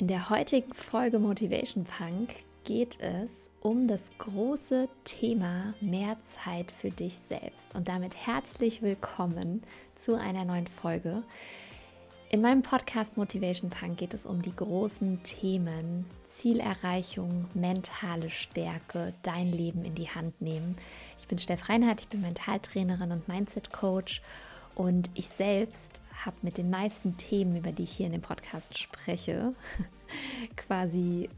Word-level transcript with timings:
In 0.00 0.06
der 0.06 0.30
heutigen 0.30 0.72
Folge 0.72 1.18
Motivation 1.18 1.84
Punk 1.84 2.30
geht 2.64 2.98
es 3.00 3.50
um 3.60 3.86
das 3.86 4.10
große 4.16 4.88
Thema 5.04 5.74
mehr 5.82 6.16
Zeit 6.22 6.72
für 6.72 6.88
dich 6.88 7.18
selbst. 7.28 7.66
Und 7.74 7.86
damit 7.86 8.16
herzlich 8.16 8.80
willkommen 8.80 9.62
zu 9.96 10.14
einer 10.14 10.46
neuen 10.46 10.68
Folge. 10.68 11.22
In 12.30 12.40
meinem 12.40 12.62
Podcast 12.62 13.18
Motivation 13.18 13.68
Punk 13.68 13.98
geht 13.98 14.14
es 14.14 14.24
um 14.24 14.40
die 14.40 14.56
großen 14.56 15.22
Themen 15.22 16.06
Zielerreichung, 16.24 17.44
mentale 17.52 18.30
Stärke, 18.30 19.12
dein 19.22 19.52
Leben 19.52 19.84
in 19.84 19.94
die 19.94 20.08
Hand 20.08 20.40
nehmen. 20.40 20.78
Ich 21.18 21.28
bin 21.28 21.36
Steff 21.36 21.68
Reinhardt, 21.68 22.00
ich 22.00 22.08
bin 22.08 22.22
Mentaltrainerin 22.22 23.12
und 23.12 23.28
Mindset 23.28 23.70
Coach 23.70 24.22
und 24.80 25.10
ich 25.12 25.28
selbst 25.28 26.00
habe 26.24 26.38
mit 26.40 26.56
den 26.56 26.70
meisten 26.70 27.18
Themen, 27.18 27.54
über 27.54 27.70
die 27.70 27.82
ich 27.82 27.92
hier 27.92 28.06
in 28.06 28.12
dem 28.12 28.22
Podcast 28.22 28.78
spreche, 28.78 29.52
quasi 30.56 31.28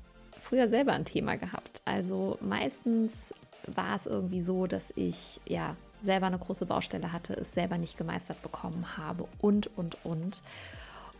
früher 0.41 0.69
selber 0.69 0.93
ein 0.93 1.05
Thema 1.05 1.37
gehabt. 1.37 1.83
Also 1.85 2.39
meistens 2.41 3.35
war 3.67 3.97
es 3.97 4.07
irgendwie 4.07 4.43
so, 4.43 4.69
dass 4.69 4.93
ich 4.95 5.41
ja 5.45 5.75
selber 6.03 6.27
eine 6.27 6.39
große 6.39 6.67
Baustelle 6.67 7.13
hatte, 7.13 7.35
es 7.35 7.53
selber 7.53 7.79
nicht 7.79 7.97
gemeistert 7.97 8.41
bekommen 8.43 8.97
habe 8.97 9.27
und, 9.41 9.77
und, 9.77 10.05
und. 10.05 10.41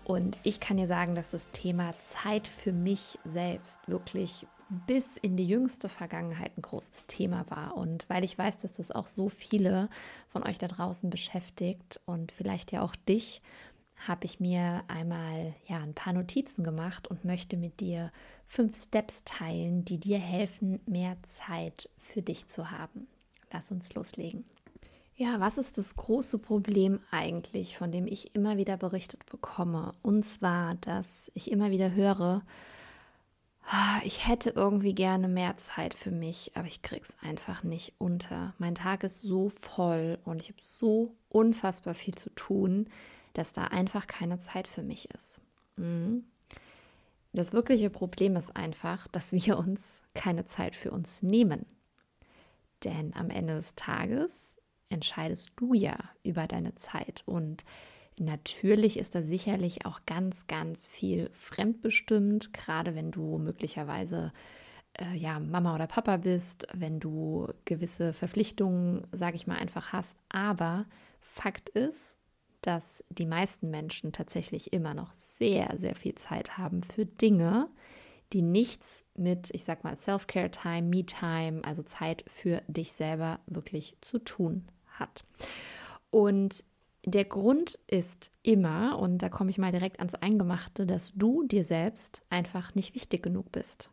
Und 0.05 0.39
ich 0.45 0.61
kann 0.61 0.77
dir 0.77 0.87
sagen, 0.87 1.17
dass 1.17 1.33
das 1.33 1.51
Thema 1.51 1.93
Zeit 2.05 2.47
für 2.47 2.73
mich 2.73 3.19
selbst 3.25 3.81
wirklich 3.89 4.47
bis 4.87 5.17
in 5.17 5.37
die 5.37 5.47
jüngste 5.47 5.89
Vergangenheit 5.89 6.57
ein 6.57 6.63
großes 6.63 7.07
Thema 7.07 7.45
war. 7.49 7.77
Und 7.77 8.09
weil 8.09 8.25
ich 8.25 8.37
weiß, 8.37 8.59
dass 8.59 8.75
das 8.75 8.91
auch 8.91 9.07
so 9.07 9.29
viele 9.29 9.89
von 10.29 10.43
euch 10.43 10.59
da 10.59 10.69
draußen 10.69 11.11
beschäftigt 11.11 12.01
und 12.07 12.33
vielleicht 12.33 12.73
ja 12.73 12.83
auch 12.83 12.97
dich, 12.97 13.43
habe 14.07 14.25
ich 14.25 14.41
mir 14.41 14.83
einmal 14.89 15.55
ja 15.67 15.81
ein 15.81 15.95
paar 15.95 16.13
Notizen 16.13 16.65
gemacht 16.65 17.07
und 17.07 17.25
möchte 17.25 17.57
mit 17.57 17.81
dir 17.81 18.11
fünf 18.45 18.77
Steps 18.77 19.23
teilen, 19.25 19.85
die 19.85 19.99
dir 19.99 20.19
helfen, 20.19 20.81
mehr 20.87 21.17
Zeit 21.23 21.89
für 21.99 22.23
dich 22.23 22.47
zu 22.49 22.71
haben. 22.71 23.07
Lass 23.53 23.71
uns 23.71 23.95
loslegen. 23.95 24.45
Ja, 25.15 25.39
was 25.41 25.59
ist 25.59 25.79
das 25.79 25.95
große 25.95 26.39
Problem 26.39 26.99
eigentlich, 27.11 27.77
von 27.77 27.93
dem 27.93 28.07
ich 28.07 28.35
immer 28.35 28.57
wieder 28.57 28.77
berichtet 28.77 29.25
bekomme? 29.27 29.95
Und 30.03 30.27
zwar, 30.27 30.75
dass 30.77 31.31
ich 31.35 31.51
immer 31.51 31.71
wieder 31.71 31.93
höre, 31.93 32.43
ich 34.05 34.27
hätte 34.27 34.51
irgendwie 34.51 34.95
gerne 34.95 35.29
mehr 35.29 35.57
Zeit 35.57 35.95
für 35.95 36.11
mich, 36.11 36.53
aber 36.55 36.67
ich 36.67 36.83
krieg's 36.83 37.17
einfach 37.23 37.63
nicht 37.63 37.95
unter. 37.99 38.55
Mein 38.59 38.75
Tag 38.75 39.05
ist 39.05 39.23
so 39.23 39.49
voll 39.49 40.19
und 40.25 40.43
ich 40.43 40.49
habe 40.49 40.61
so 40.61 41.15
unfassbar 41.29 41.95
viel 41.95 42.15
zu 42.15 42.31
tun, 42.31 42.89
dass 43.35 43.53
da 43.53 43.65
einfach 43.65 44.07
keine 44.07 44.41
Zeit 44.41 44.69
für 44.69 44.83
mich 44.83 45.11
ist. 45.15 45.41
Mhm. 45.77 46.25
Das 47.33 47.53
wirkliche 47.55 47.89
Problem 47.89 48.37
ist 48.37 48.55
einfach, 48.57 49.09
dass 49.09 49.33
wir 49.33 49.59
uns 49.59 50.03
keine 50.15 50.45
Zeit 50.45 50.77
für 50.77 50.91
uns 50.91 51.23
nehmen. 51.23 51.65
Denn 52.85 53.15
am 53.15 53.31
Ende 53.31 53.55
des 53.55 53.75
Tages 53.75 54.59
entscheidest 54.91 55.53
du 55.57 55.73
ja 55.73 55.97
über 56.23 56.47
deine 56.47 56.75
Zeit 56.75 57.23
und 57.25 57.65
Natürlich 58.19 58.99
ist 58.99 59.15
da 59.15 59.23
sicherlich 59.23 59.87
auch 59.87 60.01
ganz, 60.07 60.47
ganz 60.47 60.87
viel 60.87 61.31
fremdbestimmt, 61.33 62.53
gerade 62.53 62.95
wenn 62.95 63.11
du 63.11 63.39
möglicherweise 63.39 64.33
äh, 64.95 65.17
ja, 65.17 65.39
Mama 65.41 65.75
oder 65.75 65.87
Papa 65.87 66.19
bist, 66.19 66.67
wenn 66.75 67.01
du 67.01 67.49
gewisse 67.65 68.13
Verpflichtungen, 68.13 69.07
sage 69.13 69.37
ich 69.37 69.47
mal, 69.47 69.57
einfach 69.57 69.93
hast. 69.93 70.17
Aber 70.29 70.87
Fakt 71.21 71.71
ist, 71.71 72.19
dass 72.61 73.05
die 73.09 73.27
meisten 73.27 73.71
Menschen 73.71 74.13
tatsächlich 74.13 74.73
immer 74.73 74.95
noch 74.95 75.13
sehr, 75.15 75.77
sehr 75.77 75.95
viel 75.97 76.15
Zeit 76.15 76.59
haben 76.59 76.83
für 76.83 77.07
Dinge, 77.07 77.69
die 78.33 78.43
nichts 78.43 79.05
mit, 79.15 79.51
ich 79.53 79.65
sag 79.65 79.85
mal, 79.85 79.97
Self-Care-Time, 79.97 80.83
Me-Time, 80.83 81.63
also 81.65 81.83
Zeit 81.83 82.25
für 82.29 82.63
dich 82.67 82.93
selber 82.93 83.41
wirklich 83.47 83.97
zu 84.01 84.19
tun 84.19 84.69
hat. 84.99 85.25
Und 86.11 86.65
der 87.05 87.25
Grund 87.25 87.79
ist 87.89 88.31
immer, 88.43 88.99
und 88.99 89.19
da 89.19 89.29
komme 89.29 89.51
ich 89.51 89.59
mal 89.59 89.73
direkt 89.73 89.99
ans 89.99 90.15
Eingemachte, 90.15 90.87
dass 90.87 91.13
du 91.15 91.43
dir 91.43 91.65
selbst 91.65 92.25
einfach 92.31 92.75
nicht 92.75 92.95
wichtig 92.95 93.23
genug 93.23 93.51
bist. 93.51 93.91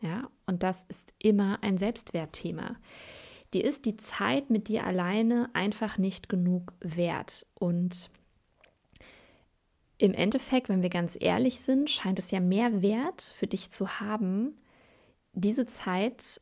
Ja, 0.00 0.30
und 0.46 0.62
das 0.62 0.84
ist 0.88 1.12
immer 1.18 1.62
ein 1.62 1.76
Selbstwertthema. 1.76 2.76
Dir 3.52 3.64
ist 3.64 3.84
die 3.84 3.96
Zeit 3.96 4.48
mit 4.48 4.68
dir 4.68 4.86
alleine 4.86 5.50
einfach 5.54 5.98
nicht 5.98 6.28
genug 6.28 6.72
wert. 6.80 7.46
Und 7.54 8.10
im 9.98 10.14
Endeffekt, 10.14 10.68
wenn 10.68 10.82
wir 10.82 10.88
ganz 10.88 11.18
ehrlich 11.20 11.60
sind, 11.60 11.90
scheint 11.90 12.20
es 12.20 12.30
ja 12.30 12.38
mehr 12.38 12.80
Wert 12.80 13.34
für 13.36 13.48
dich 13.48 13.70
zu 13.70 14.00
haben, 14.00 14.56
diese 15.32 15.66
Zeit 15.66 16.40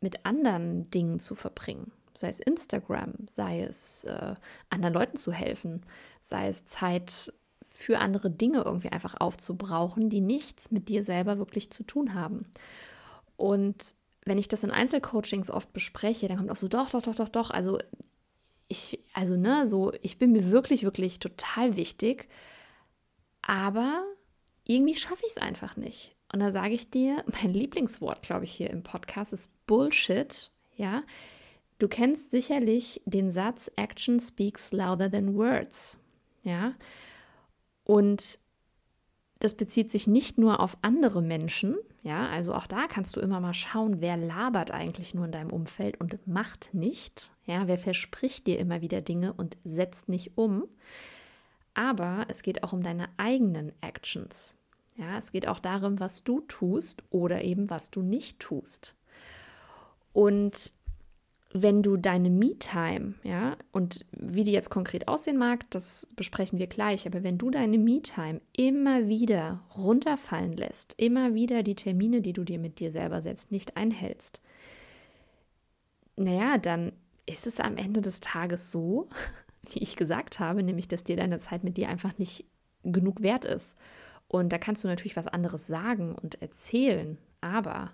mit 0.00 0.24
anderen 0.24 0.90
Dingen 0.90 1.18
zu 1.18 1.34
verbringen 1.34 1.92
sei 2.18 2.28
es 2.28 2.40
Instagram, 2.40 3.14
sei 3.34 3.62
es 3.62 4.04
äh, 4.04 4.34
anderen 4.70 4.94
Leuten 4.94 5.16
zu 5.16 5.32
helfen, 5.32 5.82
sei 6.20 6.48
es 6.48 6.66
Zeit 6.66 7.32
für 7.62 8.00
andere 8.00 8.28
Dinge 8.28 8.62
irgendwie 8.62 8.90
einfach 8.90 9.20
aufzubrauchen, 9.20 10.10
die 10.10 10.20
nichts 10.20 10.72
mit 10.72 10.88
dir 10.88 11.04
selber 11.04 11.38
wirklich 11.38 11.70
zu 11.70 11.84
tun 11.84 12.14
haben. 12.14 12.46
Und 13.36 13.94
wenn 14.24 14.38
ich 14.38 14.48
das 14.48 14.64
in 14.64 14.72
Einzelcoachings 14.72 15.50
oft 15.50 15.72
bespreche, 15.72 16.26
dann 16.26 16.38
kommt 16.38 16.50
auch 16.50 16.56
so, 16.56 16.66
doch, 16.66 16.90
doch, 16.90 17.02
doch, 17.02 17.14
doch, 17.14 17.28
doch. 17.28 17.50
Also 17.50 17.78
ich, 18.66 18.98
also 19.14 19.36
ne, 19.36 19.68
so, 19.68 19.92
ich 20.02 20.18
bin 20.18 20.32
mir 20.32 20.50
wirklich, 20.50 20.82
wirklich 20.82 21.20
total 21.20 21.76
wichtig, 21.76 22.28
aber 23.42 24.04
irgendwie 24.64 24.96
schaffe 24.96 25.22
ich 25.24 25.36
es 25.36 25.42
einfach 25.42 25.76
nicht. 25.76 26.16
Und 26.32 26.40
da 26.40 26.50
sage 26.50 26.74
ich 26.74 26.90
dir, 26.90 27.24
mein 27.42 27.54
Lieblingswort, 27.54 28.22
glaube 28.22 28.44
ich, 28.44 28.52
hier 28.52 28.70
im 28.70 28.82
Podcast 28.82 29.32
ist 29.32 29.50
Bullshit. 29.66 30.50
Ja, 30.76 31.02
Du 31.78 31.88
kennst 31.88 32.30
sicherlich 32.30 33.02
den 33.04 33.30
Satz 33.30 33.70
Action 33.76 34.20
speaks 34.20 34.72
louder 34.72 35.10
than 35.10 35.36
words. 35.36 36.00
Ja? 36.42 36.74
Und 37.84 38.38
das 39.38 39.54
bezieht 39.54 39.90
sich 39.90 40.06
nicht 40.06 40.38
nur 40.38 40.60
auf 40.60 40.76
andere 40.82 41.22
Menschen, 41.22 41.76
ja, 42.02 42.28
also 42.28 42.54
auch 42.54 42.66
da 42.66 42.86
kannst 42.86 43.16
du 43.16 43.20
immer 43.20 43.40
mal 43.40 43.54
schauen, 43.54 44.00
wer 44.00 44.16
labert 44.16 44.70
eigentlich 44.70 45.14
nur 45.14 45.26
in 45.26 45.32
deinem 45.32 45.50
Umfeld 45.50 46.00
und 46.00 46.26
macht 46.26 46.72
nicht, 46.72 47.30
ja, 47.44 47.66
wer 47.66 47.78
verspricht 47.78 48.46
dir 48.46 48.58
immer 48.58 48.80
wieder 48.80 49.00
Dinge 49.00 49.32
und 49.32 49.56
setzt 49.64 50.08
nicht 50.08 50.32
um. 50.36 50.64
Aber 51.74 52.26
es 52.28 52.42
geht 52.42 52.62
auch 52.62 52.72
um 52.72 52.82
deine 52.82 53.08
eigenen 53.18 53.72
Actions. 53.82 54.56
Ja, 54.96 55.18
es 55.18 55.32
geht 55.32 55.46
auch 55.46 55.60
darum, 55.60 56.00
was 56.00 56.24
du 56.24 56.40
tust 56.40 57.04
oder 57.10 57.44
eben 57.44 57.70
was 57.70 57.90
du 57.90 58.02
nicht 58.02 58.40
tust. 58.40 58.96
Und 60.12 60.72
wenn 61.62 61.82
du 61.82 61.96
deine 61.96 62.30
Me-Time, 62.30 63.14
ja, 63.22 63.56
und 63.72 64.04
wie 64.12 64.44
die 64.44 64.52
jetzt 64.52 64.70
konkret 64.70 65.08
aussehen 65.08 65.36
mag, 65.36 65.70
das 65.70 66.06
besprechen 66.16 66.58
wir 66.58 66.66
gleich, 66.66 67.06
aber 67.06 67.22
wenn 67.22 67.38
du 67.38 67.50
deine 67.50 67.78
Me-Time 67.78 68.40
immer 68.56 69.08
wieder 69.08 69.62
runterfallen 69.76 70.52
lässt, 70.52 70.94
immer 70.96 71.34
wieder 71.34 71.62
die 71.62 71.74
Termine, 71.74 72.20
die 72.20 72.32
du 72.32 72.44
dir 72.44 72.58
mit 72.58 72.80
dir 72.80 72.90
selber 72.90 73.20
setzt, 73.20 73.52
nicht 73.52 73.76
einhältst, 73.76 74.40
naja, 76.16 76.58
dann 76.58 76.92
ist 77.26 77.46
es 77.46 77.60
am 77.60 77.76
Ende 77.76 78.00
des 78.00 78.20
Tages 78.20 78.70
so, 78.70 79.08
wie 79.72 79.80
ich 79.80 79.96
gesagt 79.96 80.40
habe, 80.40 80.62
nämlich, 80.62 80.88
dass 80.88 81.04
dir 81.04 81.16
deine 81.16 81.38
Zeit 81.38 81.64
mit 81.64 81.76
dir 81.76 81.88
einfach 81.88 82.16
nicht 82.18 82.46
genug 82.82 83.22
wert 83.22 83.44
ist. 83.44 83.76
Und 84.28 84.52
da 84.52 84.58
kannst 84.58 84.84
du 84.84 84.88
natürlich 84.88 85.16
was 85.16 85.26
anderes 85.26 85.66
sagen 85.66 86.14
und 86.14 86.40
erzählen, 86.42 87.18
aber 87.40 87.92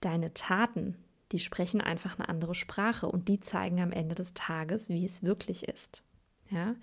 deine 0.00 0.32
Taten, 0.32 0.96
die 1.32 1.38
sprechen 1.38 1.80
einfach 1.80 2.18
eine 2.18 2.28
andere 2.28 2.54
Sprache 2.54 3.08
und 3.08 3.28
die 3.28 3.40
zeigen 3.40 3.80
am 3.80 3.92
Ende 3.92 4.14
des 4.14 4.34
Tages, 4.34 4.88
wie 4.88 5.04
es 5.04 5.22
wirklich 5.22 5.68
ist. 5.68 6.02
Ja? 6.50 6.74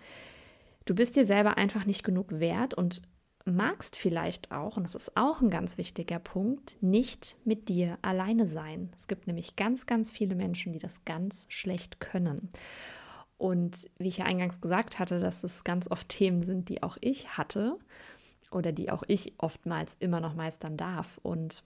Du 0.86 0.94
bist 0.94 1.16
dir 1.16 1.26
selber 1.26 1.58
einfach 1.58 1.86
nicht 1.86 2.04
genug 2.04 2.40
wert 2.40 2.74
und 2.76 3.02
magst 3.46 3.96
vielleicht 3.96 4.52
auch, 4.52 4.78
und 4.78 4.84
das 4.84 4.96
ist 4.96 5.16
auch 5.16 5.42
ein 5.42 5.50
ganz 5.50 5.78
wichtiger 5.78 6.20
Punkt, 6.20 6.78
nicht 6.82 7.38
mit 7.46 7.70
dir 7.70 7.98
alleine 8.02 8.48
sein. 8.48 8.92
Es 8.96 9.08
gibt 9.08 9.28
nämlich 9.28 9.56
ganz, 9.56 9.86
ganz 9.86 10.12
viele 10.12 10.36
Menschen, 10.36 10.74
die 10.74 10.80
das 10.80 11.06
ganz 11.06 11.46
schlecht 11.50 12.00
können. 12.00 12.50
Und 13.38 13.90
wie 13.98 14.08
ich 14.08 14.18
ja 14.18 14.26
eingangs 14.26 14.62
gesagt 14.62 14.98
hatte, 14.98 15.20
dass 15.20 15.44
es 15.44 15.64
ganz 15.64 15.90
oft 15.92 16.10
Themen 16.10 16.44
sind, 16.44 16.70
die 16.70 16.82
auch 16.82 16.98
ich 17.02 17.38
hatte 17.38 17.78
oder 18.50 18.72
die 18.72 18.90
auch 18.90 19.04
ich 19.08 19.34
oftmals 19.38 19.96
immer 20.00 20.22
noch 20.22 20.36
meistern 20.36 20.78
darf. 20.78 21.20
Und 21.22 21.64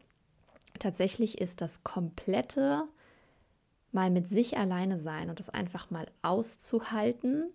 tatsächlich 0.79 1.39
ist 1.39 1.61
das 1.61 1.83
komplette 1.83 2.83
mal 3.91 4.09
mit 4.09 4.29
sich 4.29 4.57
alleine 4.57 4.97
sein 4.97 5.29
und 5.29 5.39
das 5.39 5.49
einfach 5.49 5.89
mal 5.89 6.07
auszuhalten, 6.21 7.45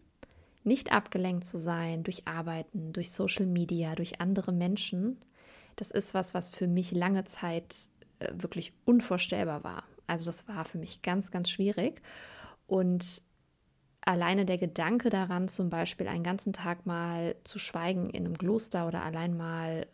nicht 0.64 0.92
abgelenkt 0.92 1.44
zu 1.44 1.58
sein 1.58 2.02
durch 2.02 2.26
Arbeiten, 2.26 2.92
durch 2.92 3.12
Social 3.12 3.46
Media, 3.46 3.94
durch 3.94 4.20
andere 4.20 4.52
Menschen, 4.52 5.18
das 5.76 5.90
ist 5.90 6.14
was, 6.14 6.34
was 6.34 6.50
für 6.50 6.66
mich 6.66 6.92
lange 6.92 7.24
Zeit 7.24 7.88
äh, 8.20 8.32
wirklich 8.34 8.72
unvorstellbar 8.84 9.64
war. 9.64 9.84
Also 10.06 10.26
das 10.26 10.46
war 10.48 10.64
für 10.64 10.78
mich 10.78 11.02
ganz, 11.02 11.30
ganz 11.30 11.50
schwierig. 11.50 12.02
Und 12.66 13.22
alleine 14.02 14.44
der 14.44 14.58
Gedanke 14.58 15.10
daran, 15.10 15.48
zum 15.48 15.70
Beispiel 15.70 16.08
einen 16.08 16.24
ganzen 16.24 16.52
Tag 16.52 16.86
mal 16.86 17.36
zu 17.44 17.58
schweigen 17.58 18.10
in 18.10 18.24
einem 18.24 18.38
Kloster 18.38 18.86
oder 18.86 19.02
allein 19.02 19.36
mal 19.36 19.86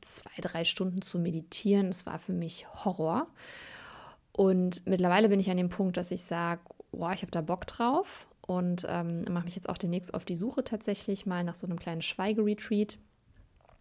zwei, 0.00 0.40
drei 0.40 0.64
Stunden 0.64 1.02
zu 1.02 1.18
meditieren. 1.18 1.88
Das 1.88 2.06
war 2.06 2.18
für 2.18 2.32
mich 2.32 2.66
Horror. 2.84 3.26
Und 4.32 4.84
mittlerweile 4.86 5.28
bin 5.28 5.40
ich 5.40 5.50
an 5.50 5.56
dem 5.56 5.68
Punkt, 5.68 5.96
dass 5.96 6.10
ich 6.10 6.24
sage, 6.24 6.60
boah, 6.90 7.12
ich 7.12 7.22
habe 7.22 7.30
da 7.30 7.40
Bock 7.40 7.66
drauf 7.66 8.26
und 8.46 8.86
ähm, 8.88 9.24
mache 9.30 9.44
mich 9.44 9.54
jetzt 9.54 9.68
auch 9.68 9.78
demnächst 9.78 10.12
auf 10.12 10.24
die 10.24 10.36
Suche 10.36 10.64
tatsächlich 10.64 11.24
mal 11.24 11.44
nach 11.44 11.54
so 11.54 11.66
einem 11.66 11.78
kleinen 11.78 12.02
Schweigeretreat. 12.02 12.98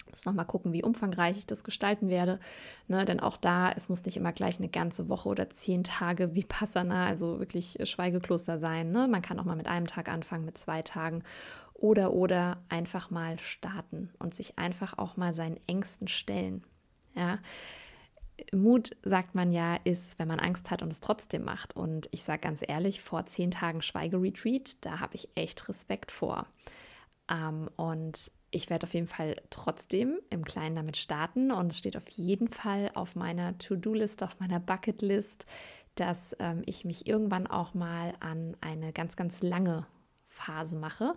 Muss 0.10 0.26
noch 0.26 0.34
mal 0.34 0.44
gucken, 0.44 0.74
wie 0.74 0.84
umfangreich 0.84 1.40
ich 1.40 1.48
das 1.48 1.64
gestalten 1.64 2.08
werde. 2.08 2.40
Ne, 2.88 3.04
denn 3.04 3.20
auch 3.20 3.38
da, 3.38 3.72
es 3.72 3.90
muss 3.90 4.06
nicht 4.06 4.16
immer 4.16 4.32
gleich 4.32 4.60
eine 4.60 4.70
ganze 4.70 5.10
Woche 5.10 5.28
oder 5.28 5.50
zehn 5.50 5.84
Tage 5.84 6.36
wie 6.36 6.44
Passana, 6.44 7.08
also 7.08 7.40
wirklich 7.40 7.80
Schweigekloster 7.84 8.60
sein. 8.60 8.92
Ne? 8.92 9.08
Man 9.08 9.24
kann 9.24 9.40
auch 9.40 9.46
mal 9.46 9.56
mit 9.56 9.68
einem 9.68 9.88
Tag 9.88 10.08
anfangen, 10.08 10.46
mit 10.46 10.58
zwei 10.58 10.84
Tagen 10.84 11.24
oder 11.84 12.14
oder 12.14 12.64
einfach 12.70 13.12
mal 13.12 13.38
starten 13.40 14.10
und 14.18 14.34
sich 14.34 14.58
einfach 14.58 14.98
auch 14.98 15.18
mal 15.18 15.34
seinen 15.34 15.60
Ängsten 15.68 16.08
stellen. 16.08 16.64
Ja, 17.14 17.40
Mut, 18.54 18.92
sagt 19.04 19.36
man 19.36 19.52
ja, 19.52 19.76
ist, 19.84 20.18
wenn 20.18 20.30
man 20.30 20.40
Angst 20.40 20.72
hat 20.72 20.82
und 20.82 20.94
es 20.94 21.02
trotzdem 21.02 21.44
macht. 21.44 21.76
Und 21.76 22.08
ich 22.12 22.24
sage 22.24 22.40
ganz 22.40 22.62
ehrlich, 22.66 23.02
vor 23.02 23.26
zehn 23.26 23.52
Tagen 23.52 23.82
Schweigeretreat, 23.82 24.78
da 24.86 25.02
habe 25.02 25.16
ich 25.16 25.30
echt 25.36 25.68
Respekt 25.68 26.12
vor. 26.14 26.48
Ähm, 27.30 27.70
und 27.76 28.32
ich 28.50 28.70
werde 28.70 28.88
auf 28.88 28.94
jeden 28.94 29.08
Fall 29.08 29.36
trotzdem 29.50 30.20
im 30.30 30.46
Kleinen 30.46 30.78
damit 30.78 30.96
starten. 30.96 31.52
Und 31.52 31.74
es 31.74 31.80
steht 31.80 31.98
auf 31.98 32.08
jeden 32.08 32.48
Fall 32.48 32.92
auf 32.94 33.16
meiner 33.16 33.58
To-Do-List, 33.58 34.24
auf 34.24 34.40
meiner 34.40 34.62
Bucket-List, 34.62 35.46
dass 35.96 36.34
ähm, 36.40 36.64
ich 36.66 36.86
mich 36.86 37.08
irgendwann 37.08 37.46
auch 37.46 37.74
mal 37.74 38.14
an 38.22 38.56
eine 38.62 38.94
ganz, 38.94 39.18
ganz 39.18 39.42
lange 39.42 39.86
Phase 40.34 40.76
mache. 40.76 41.16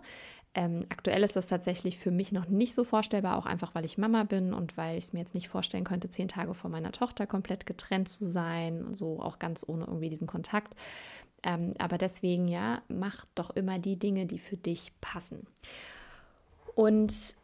Ähm, 0.53 0.85
aktuell 0.89 1.23
ist 1.23 1.35
das 1.35 1.47
tatsächlich 1.47 1.97
für 1.97 2.11
mich 2.11 2.31
noch 2.31 2.47
nicht 2.47 2.73
so 2.73 2.83
vorstellbar, 2.83 3.37
auch 3.37 3.45
einfach 3.45 3.75
weil 3.75 3.85
ich 3.85 3.97
Mama 3.97 4.23
bin 4.23 4.53
und 4.53 4.75
weil 4.75 4.97
ich 4.97 5.05
es 5.05 5.13
mir 5.13 5.19
jetzt 5.19 5.35
nicht 5.35 5.49
vorstellen 5.49 5.83
könnte, 5.83 6.09
zehn 6.09 6.27
Tage 6.27 6.53
vor 6.53 6.69
meiner 6.69 6.91
Tochter 6.91 7.27
komplett 7.27 7.65
getrennt 7.65 8.09
zu 8.09 8.25
sein, 8.25 8.93
so 8.95 9.21
auch 9.21 9.39
ganz 9.39 9.63
ohne 9.67 9.85
irgendwie 9.85 10.09
diesen 10.09 10.27
Kontakt. 10.27 10.75
Ähm, 11.43 11.73
aber 11.77 11.97
deswegen, 11.97 12.47
ja, 12.47 12.81
mach 12.87 13.25
doch 13.35 13.51
immer 13.51 13.77
die 13.77 13.97
Dinge, 13.97 14.25
die 14.25 14.39
für 14.39 14.57
dich 14.57 14.91
passen. 14.99 15.45
Und 16.73 17.35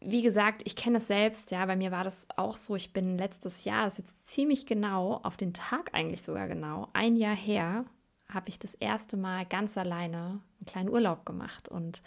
wie 0.00 0.22
gesagt, 0.22 0.62
ich 0.64 0.76
kenne 0.76 0.98
das 0.98 1.08
selbst, 1.08 1.50
ja, 1.50 1.66
bei 1.66 1.74
mir 1.74 1.90
war 1.90 2.04
das 2.04 2.28
auch 2.36 2.56
so. 2.56 2.76
Ich 2.76 2.92
bin 2.92 3.18
letztes 3.18 3.64
Jahr, 3.64 3.84
das 3.84 3.98
ist 3.98 4.06
jetzt 4.06 4.28
ziemlich 4.28 4.66
genau, 4.66 5.20
auf 5.22 5.36
den 5.36 5.52
Tag 5.52 5.90
eigentlich 5.94 6.22
sogar 6.22 6.48
genau, 6.48 6.88
ein 6.92 7.16
Jahr 7.16 7.34
her, 7.34 7.84
habe 8.28 8.48
ich 8.48 8.58
das 8.58 8.74
erste 8.74 9.16
Mal 9.16 9.46
ganz 9.46 9.78
alleine 9.78 10.40
einen 10.58 10.66
kleinen 10.66 10.88
Urlaub 10.88 11.24
gemacht. 11.24 11.68
Und 11.68 12.02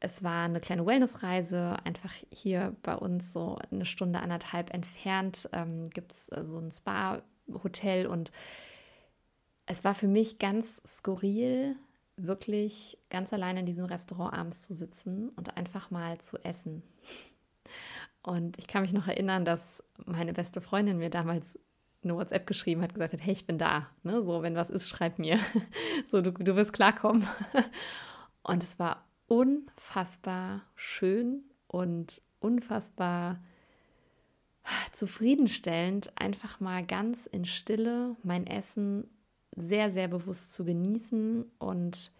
es 0.00 0.22
war 0.22 0.44
eine 0.44 0.60
kleine 0.60 0.86
Wellnessreise, 0.86 1.76
einfach 1.84 2.12
hier 2.32 2.74
bei 2.82 2.94
uns 2.94 3.32
so 3.32 3.58
eine 3.70 3.84
Stunde, 3.84 4.20
anderthalb 4.20 4.72
entfernt 4.72 5.48
ähm, 5.52 5.90
gibt 5.90 6.12
es 6.12 6.28
äh, 6.30 6.44
so 6.44 6.58
ein 6.58 6.70
Spa-Hotel. 6.70 8.06
Und 8.06 8.32
es 9.66 9.84
war 9.84 9.94
für 9.94 10.08
mich 10.08 10.38
ganz 10.38 10.80
skurril, 10.86 11.76
wirklich 12.16 12.98
ganz 13.08 13.32
alleine 13.32 13.60
in 13.60 13.66
diesem 13.66 13.86
Restaurant 13.86 14.34
abends 14.34 14.62
zu 14.62 14.74
sitzen 14.74 15.30
und 15.30 15.56
einfach 15.56 15.90
mal 15.90 16.18
zu 16.18 16.38
essen. 16.44 16.82
Und 18.22 18.58
ich 18.58 18.66
kann 18.66 18.82
mich 18.82 18.92
noch 18.92 19.06
erinnern, 19.06 19.44
dass 19.44 19.82
meine 20.04 20.32
beste 20.32 20.60
Freundin 20.60 20.98
mir 20.98 21.10
damals 21.10 21.58
eine 22.02 22.16
WhatsApp 22.16 22.46
geschrieben 22.46 22.82
hat, 22.82 22.94
gesagt 22.94 23.12
hat, 23.12 23.24
hey, 23.24 23.32
ich 23.32 23.46
bin 23.46 23.58
da. 23.58 23.88
Ne? 24.02 24.22
So, 24.22 24.42
wenn 24.42 24.56
was 24.56 24.70
ist, 24.70 24.88
schreib 24.88 25.18
mir. 25.18 25.38
so, 26.06 26.22
du, 26.22 26.30
du 26.32 26.56
wirst 26.56 26.72
klarkommen. 26.72 27.26
Und 28.42 28.62
es 28.62 28.78
war 28.78 29.04
unfassbar 29.26 30.62
schön 30.74 31.44
und 31.68 32.20
unfassbar 32.40 33.38
zufriedenstellend, 34.92 36.12
einfach 36.16 36.58
mal 36.58 36.84
ganz 36.84 37.26
in 37.26 37.44
Stille 37.44 38.16
mein 38.24 38.46
Essen 38.46 39.08
sehr, 39.54 39.90
sehr 39.90 40.08
bewusst 40.08 40.52
zu 40.52 40.64
genießen 40.64 41.44
und 41.58 42.12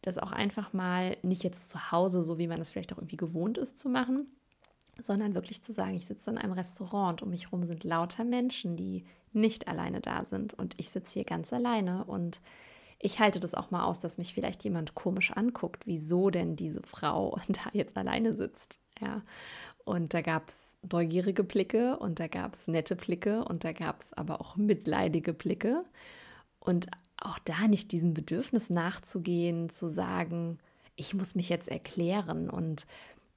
das 0.00 0.18
auch 0.18 0.32
einfach 0.32 0.72
mal 0.72 1.16
nicht 1.22 1.44
jetzt 1.44 1.68
zu 1.68 1.92
Hause, 1.92 2.22
so 2.22 2.38
wie 2.38 2.48
man 2.48 2.60
es 2.60 2.72
vielleicht 2.72 2.92
auch 2.92 2.98
irgendwie 2.98 3.16
gewohnt 3.16 3.56
ist, 3.56 3.78
zu 3.78 3.88
machen, 3.88 4.26
sondern 5.00 5.34
wirklich 5.34 5.62
zu 5.62 5.72
sagen, 5.72 5.94
ich 5.94 6.06
sitze 6.06 6.30
in 6.30 6.38
einem 6.38 6.52
Restaurant, 6.52 7.22
um 7.22 7.30
mich 7.30 7.46
herum 7.46 7.64
sind 7.64 7.84
lauter 7.84 8.24
Menschen, 8.24 8.76
die 8.76 9.04
nicht 9.32 9.68
alleine 9.68 10.00
da 10.00 10.24
sind 10.24 10.54
und 10.54 10.74
ich 10.76 10.90
sitze 10.90 11.14
hier 11.14 11.24
ganz 11.24 11.52
alleine 11.52 12.04
und 12.04 12.40
ich 13.04 13.18
halte 13.18 13.40
das 13.40 13.54
auch 13.54 13.70
mal 13.72 13.84
aus, 13.84 13.98
dass 13.98 14.16
mich 14.16 14.32
vielleicht 14.32 14.62
jemand 14.62 14.94
komisch 14.94 15.32
anguckt, 15.32 15.86
wieso 15.86 16.30
denn 16.30 16.54
diese 16.54 16.82
Frau 16.82 17.38
da 17.48 17.70
jetzt 17.72 17.96
alleine 17.96 18.32
sitzt. 18.32 18.78
Ja. 19.00 19.22
Und 19.84 20.14
da 20.14 20.20
gab 20.20 20.48
es 20.48 20.78
neugierige 20.88 21.42
Blicke 21.42 21.98
und 21.98 22.20
da 22.20 22.28
gab 22.28 22.54
es 22.54 22.68
nette 22.68 22.94
Blicke 22.94 23.44
und 23.44 23.64
da 23.64 23.72
gab 23.72 24.00
es 24.00 24.12
aber 24.12 24.40
auch 24.40 24.54
mitleidige 24.54 25.32
Blicke. 25.32 25.84
Und 26.60 26.86
auch 27.16 27.40
da 27.40 27.66
nicht 27.66 27.90
diesem 27.90 28.14
Bedürfnis 28.14 28.70
nachzugehen, 28.70 29.68
zu 29.68 29.88
sagen, 29.88 30.58
ich 30.94 31.14
muss 31.14 31.34
mich 31.34 31.48
jetzt 31.48 31.68
erklären 31.68 32.48
und 32.48 32.86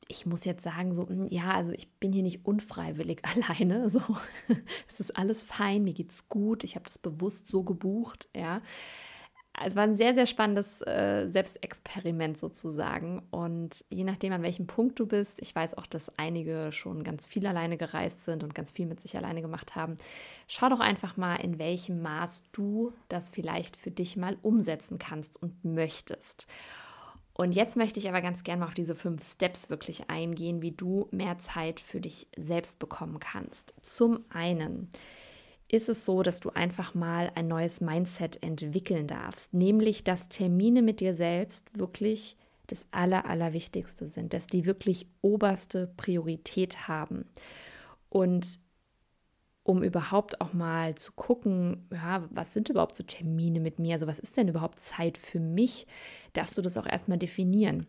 ich 0.07 0.25
muss 0.25 0.45
jetzt 0.45 0.63
sagen, 0.63 0.93
so, 0.93 1.07
hm, 1.07 1.27
ja, 1.29 1.53
also 1.53 1.71
ich 1.71 1.91
bin 1.99 2.13
hier 2.13 2.23
nicht 2.23 2.45
unfreiwillig 2.45 3.21
alleine. 3.35 3.89
So, 3.89 4.01
es 4.87 4.99
ist 4.99 5.17
alles 5.17 5.41
fein, 5.41 5.83
mir 5.83 5.93
geht's 5.93 6.29
gut, 6.29 6.63
ich 6.63 6.75
habe 6.75 6.85
das 6.85 6.97
bewusst 6.97 7.47
so 7.47 7.63
gebucht, 7.63 8.27
ja. 8.35 8.61
Es 9.63 9.77
war 9.77 9.83
ein 9.83 9.95
sehr, 9.95 10.13
sehr 10.13 10.25
spannendes 10.25 10.81
äh, 10.81 11.27
Selbstexperiment 11.29 12.37
sozusagen. 12.37 13.21
Und 13.31 13.85
je 13.89 14.03
nachdem, 14.03 14.33
an 14.33 14.43
welchem 14.43 14.67
Punkt 14.67 14.99
du 14.99 15.05
bist, 15.05 15.41
ich 15.41 15.55
weiß 15.55 15.77
auch, 15.77 15.85
dass 15.85 16.11
einige 16.19 16.73
schon 16.73 17.05
ganz 17.05 17.25
viel 17.25 17.47
alleine 17.47 17.77
gereist 17.77 18.25
sind 18.25 18.43
und 18.43 18.53
ganz 18.53 18.71
viel 18.71 18.85
mit 18.85 18.99
sich 18.99 19.15
alleine 19.15 19.41
gemacht 19.41 19.75
haben. 19.75 19.95
Schau 20.47 20.67
doch 20.67 20.81
einfach 20.81 21.15
mal, 21.15 21.37
in 21.37 21.57
welchem 21.57 22.01
Maß 22.01 22.43
du 22.51 22.91
das 23.07 23.29
vielleicht 23.29 23.77
für 23.77 23.91
dich 23.91 24.17
mal 24.17 24.37
umsetzen 24.41 24.99
kannst 24.99 25.41
und 25.41 25.63
möchtest. 25.63 26.47
Und 27.37 27.51
jetzt 27.51 27.75
möchte 27.75 27.99
ich 27.99 28.07
aber 28.07 28.21
ganz 28.21 28.43
gerne 28.43 28.61
mal 28.61 28.67
auf 28.67 28.73
diese 28.73 28.95
fünf 28.95 29.21
Steps 29.21 29.69
wirklich 29.69 30.09
eingehen, 30.09 30.61
wie 30.61 30.71
du 30.71 31.09
mehr 31.11 31.37
Zeit 31.37 31.81
für 31.81 31.99
dich 31.99 32.27
selbst 32.37 32.79
bekommen 32.79 33.19
kannst. 33.19 33.73
Zum 33.81 34.23
einen 34.29 34.89
ist 35.67 35.89
es 35.89 36.05
so, 36.05 36.23
dass 36.23 36.39
du 36.39 36.51
einfach 36.51 36.93
mal 36.93 37.31
ein 37.35 37.49
neues 37.49 37.81
Mindset 37.81 38.41
entwickeln 38.41 39.05
darfst, 39.05 39.53
nämlich 39.53 40.05
dass 40.05 40.29
Termine 40.29 40.81
mit 40.81 41.01
dir 41.01 41.13
selbst 41.13 41.77
wirklich 41.77 42.37
das 42.67 42.87
Aller, 42.91 43.25
Allerwichtigste 43.25 44.07
sind, 44.07 44.33
dass 44.33 44.47
die 44.47 44.65
wirklich 44.65 45.05
oberste 45.21 45.87
Priorität 45.97 46.87
haben. 46.87 47.25
Und 48.07 48.59
um 49.65 49.81
überhaupt 49.81 50.41
auch 50.41 50.53
mal 50.53 50.93
zu 50.93 51.11
gucken, 51.13 51.87
ja, 51.91 52.23
was 52.29 52.53
sind 52.53 52.69
überhaupt 52.69 52.95
so 52.95 53.03
Termine 53.03 53.59
mit 53.59 53.79
mir? 53.79 53.95
Also 53.95 54.05
was 54.05 54.19
ist 54.19 54.37
denn 54.37 54.47
überhaupt 54.47 54.79
Zeit 54.79 55.17
für 55.17 55.39
mich? 55.39 55.87
Darfst 56.33 56.55
du 56.55 56.61
das 56.61 56.77
auch 56.77 56.85
erstmal 56.85 57.17
definieren. 57.17 57.87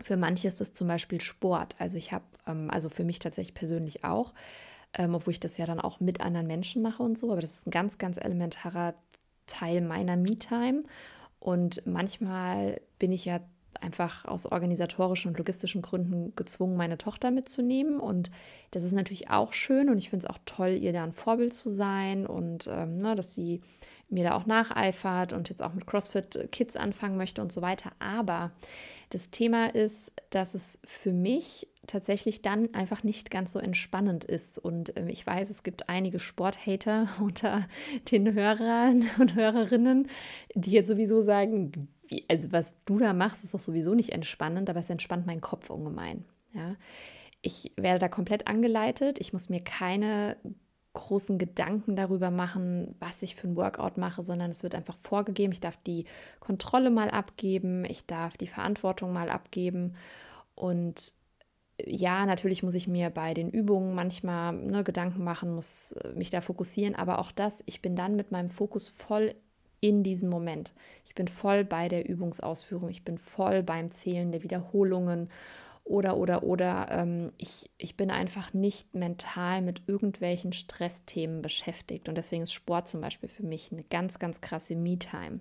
Für 0.00 0.16
manche 0.16 0.46
ist 0.46 0.60
es 0.60 0.72
zum 0.72 0.86
Beispiel 0.86 1.20
Sport. 1.20 1.74
Also 1.80 1.98
ich 1.98 2.12
habe, 2.12 2.24
ähm, 2.46 2.70
also 2.70 2.88
für 2.88 3.02
mich 3.02 3.18
tatsächlich 3.18 3.54
persönlich 3.54 4.04
auch, 4.04 4.32
ähm, 4.94 5.16
obwohl 5.16 5.32
ich 5.32 5.40
das 5.40 5.58
ja 5.58 5.66
dann 5.66 5.80
auch 5.80 5.98
mit 5.98 6.20
anderen 6.20 6.46
Menschen 6.46 6.80
mache 6.80 7.02
und 7.02 7.18
so, 7.18 7.32
aber 7.32 7.40
das 7.40 7.56
ist 7.56 7.66
ein 7.66 7.72
ganz, 7.72 7.98
ganz 7.98 8.16
elementarer 8.16 8.94
Teil 9.46 9.80
meiner 9.80 10.16
Me-Time. 10.16 10.84
Und 11.40 11.84
manchmal 11.86 12.80
bin 13.00 13.10
ich 13.10 13.24
ja 13.24 13.40
einfach 13.80 14.24
aus 14.24 14.46
organisatorischen 14.46 15.30
und 15.30 15.38
logistischen 15.38 15.82
Gründen 15.82 16.34
gezwungen, 16.36 16.76
meine 16.76 16.98
Tochter 16.98 17.30
mitzunehmen. 17.30 18.00
Und 18.00 18.30
das 18.70 18.84
ist 18.84 18.92
natürlich 18.92 19.30
auch 19.30 19.52
schön 19.52 19.88
und 19.88 19.98
ich 19.98 20.10
finde 20.10 20.26
es 20.26 20.30
auch 20.30 20.38
toll, 20.46 20.70
ihr 20.70 20.92
da 20.92 21.04
ein 21.04 21.12
Vorbild 21.12 21.54
zu 21.54 21.70
sein 21.70 22.26
und 22.26 22.68
ähm, 22.70 22.98
ne, 22.98 23.14
dass 23.14 23.34
sie 23.34 23.60
mir 24.08 24.24
da 24.24 24.34
auch 24.34 24.46
nacheifert 24.46 25.32
und 25.32 25.48
jetzt 25.48 25.62
auch 25.62 25.72
mit 25.72 25.86
CrossFit 25.86 26.48
Kids 26.50 26.76
anfangen 26.76 27.16
möchte 27.16 27.40
und 27.42 27.52
so 27.52 27.62
weiter. 27.62 27.92
Aber 28.00 28.50
das 29.10 29.30
Thema 29.30 29.72
ist, 29.74 30.12
dass 30.30 30.54
es 30.54 30.80
für 30.84 31.12
mich 31.12 31.68
tatsächlich 31.86 32.42
dann 32.42 32.74
einfach 32.74 33.02
nicht 33.02 33.30
ganz 33.30 33.52
so 33.52 33.58
entspannend 33.58 34.24
ist. 34.24 34.58
Und 34.58 34.96
äh, 34.96 35.08
ich 35.08 35.26
weiß, 35.26 35.50
es 35.50 35.62
gibt 35.62 35.88
einige 35.88 36.18
Sporthater 36.18 37.08
unter 37.20 37.66
den 38.10 38.34
Hörern 38.34 39.04
und 39.18 39.34
Hörerinnen, 39.34 40.08
die 40.54 40.72
jetzt 40.72 40.88
sowieso 40.88 41.22
sagen, 41.22 41.88
also 42.28 42.52
was 42.52 42.74
du 42.84 42.98
da 42.98 43.12
machst, 43.12 43.44
ist 43.44 43.54
doch 43.54 43.60
sowieso 43.60 43.94
nicht 43.94 44.10
entspannend, 44.10 44.68
aber 44.68 44.80
es 44.80 44.90
entspannt 44.90 45.26
meinen 45.26 45.40
Kopf 45.40 45.70
ungemein. 45.70 46.24
Ja. 46.52 46.76
Ich 47.42 47.72
werde 47.76 47.98
da 47.98 48.08
komplett 48.08 48.46
angeleitet. 48.46 49.18
Ich 49.18 49.32
muss 49.32 49.48
mir 49.48 49.60
keine 49.60 50.36
großen 50.92 51.38
Gedanken 51.38 51.94
darüber 51.94 52.30
machen, 52.30 52.96
was 52.98 53.22
ich 53.22 53.36
für 53.36 53.48
ein 53.48 53.56
Workout 53.56 53.96
mache, 53.96 54.22
sondern 54.22 54.50
es 54.50 54.62
wird 54.62 54.74
einfach 54.74 54.96
vorgegeben. 54.96 55.52
Ich 55.52 55.60
darf 55.60 55.76
die 55.76 56.04
Kontrolle 56.40 56.90
mal 56.90 57.10
abgeben, 57.10 57.84
ich 57.84 58.06
darf 58.06 58.36
die 58.36 58.48
Verantwortung 58.48 59.12
mal 59.12 59.30
abgeben. 59.30 59.92
Und 60.56 61.14
ja, 61.86 62.26
natürlich 62.26 62.62
muss 62.62 62.74
ich 62.74 62.88
mir 62.88 63.10
bei 63.10 63.34
den 63.34 63.50
Übungen 63.50 63.94
manchmal 63.94 64.52
ne, 64.52 64.84
Gedanken 64.84 65.24
machen, 65.24 65.54
muss 65.54 65.92
äh, 65.92 66.12
mich 66.14 66.30
da 66.30 66.40
fokussieren, 66.40 66.94
aber 66.94 67.18
auch 67.20 67.32
das, 67.32 67.62
ich 67.66 67.80
bin 67.80 67.96
dann 67.96 68.16
mit 68.16 68.32
meinem 68.32 68.50
Fokus 68.50 68.88
voll 68.88 69.34
in 69.80 70.02
diesem 70.02 70.28
Moment. 70.28 70.74
Ich 71.10 71.14
bin 71.14 71.28
voll 71.28 71.64
bei 71.64 71.88
der 71.88 72.08
Übungsausführung, 72.08 72.88
ich 72.88 73.04
bin 73.04 73.18
voll 73.18 73.62
beim 73.62 73.90
Zählen 73.90 74.32
der 74.32 74.42
Wiederholungen 74.42 75.28
Oder, 75.82 76.18
oder, 76.18 76.44
oder 76.44 76.86
ähm, 76.90 77.32
ich, 77.36 77.68
ich 77.76 77.96
bin 77.96 78.12
einfach 78.12 78.54
nicht 78.54 78.94
mental 78.94 79.60
mit 79.60 79.82
irgendwelchen 79.88 80.52
Stressthemen 80.52 81.42
beschäftigt. 81.42 82.08
Und 82.08 82.14
deswegen 82.16 82.44
ist 82.44 82.52
Sport 82.52 82.86
zum 82.86 83.00
Beispiel 83.00 83.28
für 83.28 83.42
mich 83.42 83.72
eine 83.72 83.82
ganz, 83.82 84.20
ganz 84.20 84.40
krasse 84.40 84.76
Me-Time. 84.76 85.40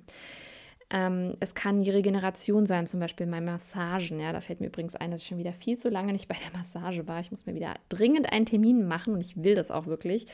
Ähm, 0.91 1.35
es 1.39 1.53
kann 1.53 1.81
die 1.81 1.91
Regeneration 1.91 2.65
sein, 2.65 2.88
zum 2.88 2.99
Beispiel 2.99 3.27
bei 3.27 3.41
Massagen. 3.41 4.19
Ja, 4.19 4.31
da 4.33 4.41
fällt 4.41 4.59
mir 4.59 4.67
übrigens 4.67 4.95
ein, 4.95 5.11
dass 5.11 5.21
ich 5.21 5.27
schon 5.27 5.38
wieder 5.38 5.53
viel 5.53 5.77
zu 5.77 5.89
lange 5.89 6.13
nicht 6.13 6.27
bei 6.27 6.38
der 6.43 6.57
Massage 6.57 7.07
war. 7.07 7.19
Ich 7.19 7.29
muss 7.29 7.45
mir 7.45 7.53
wieder 7.53 7.75
dringend 7.89 8.31
einen 8.31 8.47
Termin 8.47 8.88
machen 8.88 9.13
und 9.13 9.21
ich 9.21 9.35
will 9.43 9.53
das 9.53 9.69
auch 9.69 9.85
wirklich. 9.85 10.25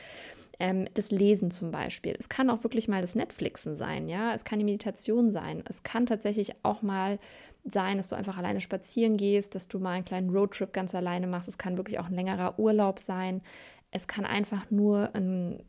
Ähm, 0.58 0.88
das 0.94 1.10
Lesen 1.10 1.50
zum 1.50 1.70
Beispiel. 1.70 2.16
Es 2.18 2.28
kann 2.28 2.50
auch 2.50 2.62
wirklich 2.64 2.88
mal 2.88 3.02
das 3.02 3.14
Netflixen 3.14 3.76
sein, 3.76 4.08
ja. 4.08 4.34
Es 4.34 4.44
kann 4.44 4.58
die 4.58 4.64
Meditation 4.64 5.30
sein. 5.30 5.62
Es 5.68 5.82
kann 5.82 6.06
tatsächlich 6.06 6.54
auch 6.62 6.82
mal 6.82 7.18
sein, 7.64 7.96
dass 7.96 8.08
du 8.08 8.16
einfach 8.16 8.38
alleine 8.38 8.60
spazieren 8.60 9.16
gehst, 9.16 9.54
dass 9.54 9.68
du 9.68 9.78
mal 9.78 9.92
einen 9.92 10.04
kleinen 10.04 10.30
Roadtrip 10.30 10.72
ganz 10.72 10.94
alleine 10.94 11.26
machst. 11.26 11.48
Es 11.48 11.58
kann 11.58 11.76
wirklich 11.76 11.98
auch 11.98 12.06
ein 12.06 12.14
längerer 12.14 12.58
Urlaub 12.58 12.98
sein. 12.98 13.42
Es 13.90 14.06
kann 14.08 14.24
einfach 14.24 14.70
nur 14.70 15.14
ein 15.14 15.62